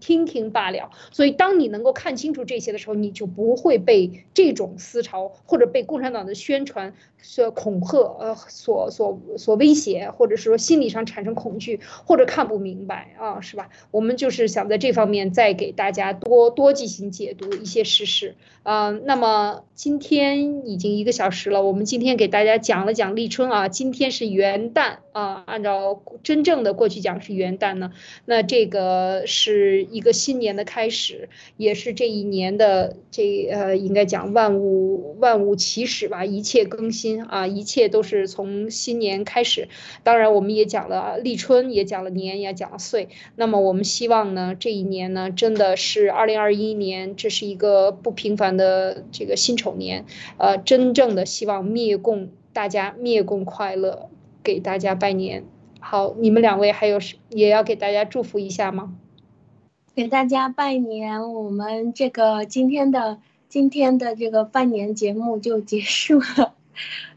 [0.00, 0.90] 听听罢了。
[1.10, 13.70] 所以，当你能够看清楚这些的时候，你就不会被这种思潮或者被共产党的宣传所恐吓，呃，所所所威胁，或者是说心理上产生恐惧，或者看不明白啊，是吧？
[13.90, 18.90] 我们就是想在这方面再给大家多多进行解读一些事实啊。
[18.90, 27.92] 那么今天已经一个小时了，我们今天给大家讲了讲立春啊，今天是元旦啊，按照真正的过去讲是元旦呢，
[28.24, 29.85] 那这个是。
[29.90, 39.68] 一个新年的开始，也是这一年的这呃，应该讲万物万物起始吧，一切更新啊，一切都是从新年开始。
[40.02, 43.08] 当然，我们也讲了立春，也讲了年，也讲了岁。
[43.36, 50.04] 那么，我们希望呢，这一年呢，真的是二零二一年，这是一个不平凡的这个辛丑年，
[50.38, 54.08] 呃，真正的希望灭共，大家灭共快乐，
[54.42, 55.44] 给大家拜年。
[55.80, 56.98] 好，你们两位还有
[57.30, 58.96] 也要给大家祝福一下吗？
[59.96, 63.18] 给大家拜年，我们这个今天的
[63.48, 66.52] 今天的这个拜年节目就结束了，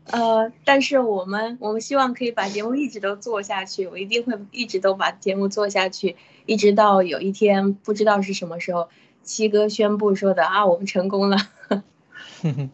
[0.05, 6.15] 呃，但是我们我们希望可以把节目一直都做下去，我一定会一直都把节目做下去，
[6.45, 8.87] 一直到有一天不知道是什么时候，
[9.23, 11.37] 七哥宣布说的啊，我们成功了。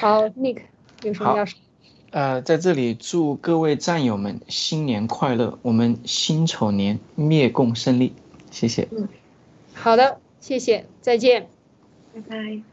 [0.00, 0.62] 好，Nick
[1.04, 1.56] 有什么要说？
[2.10, 8.12] 呃，在这里祝各位战友们新年快乐，我们辛丑年灭共胜利，
[8.50, 8.88] 谢谢。
[8.90, 9.06] 嗯。
[9.80, 11.48] 好的，谢谢，再见，
[12.14, 12.69] 拜拜。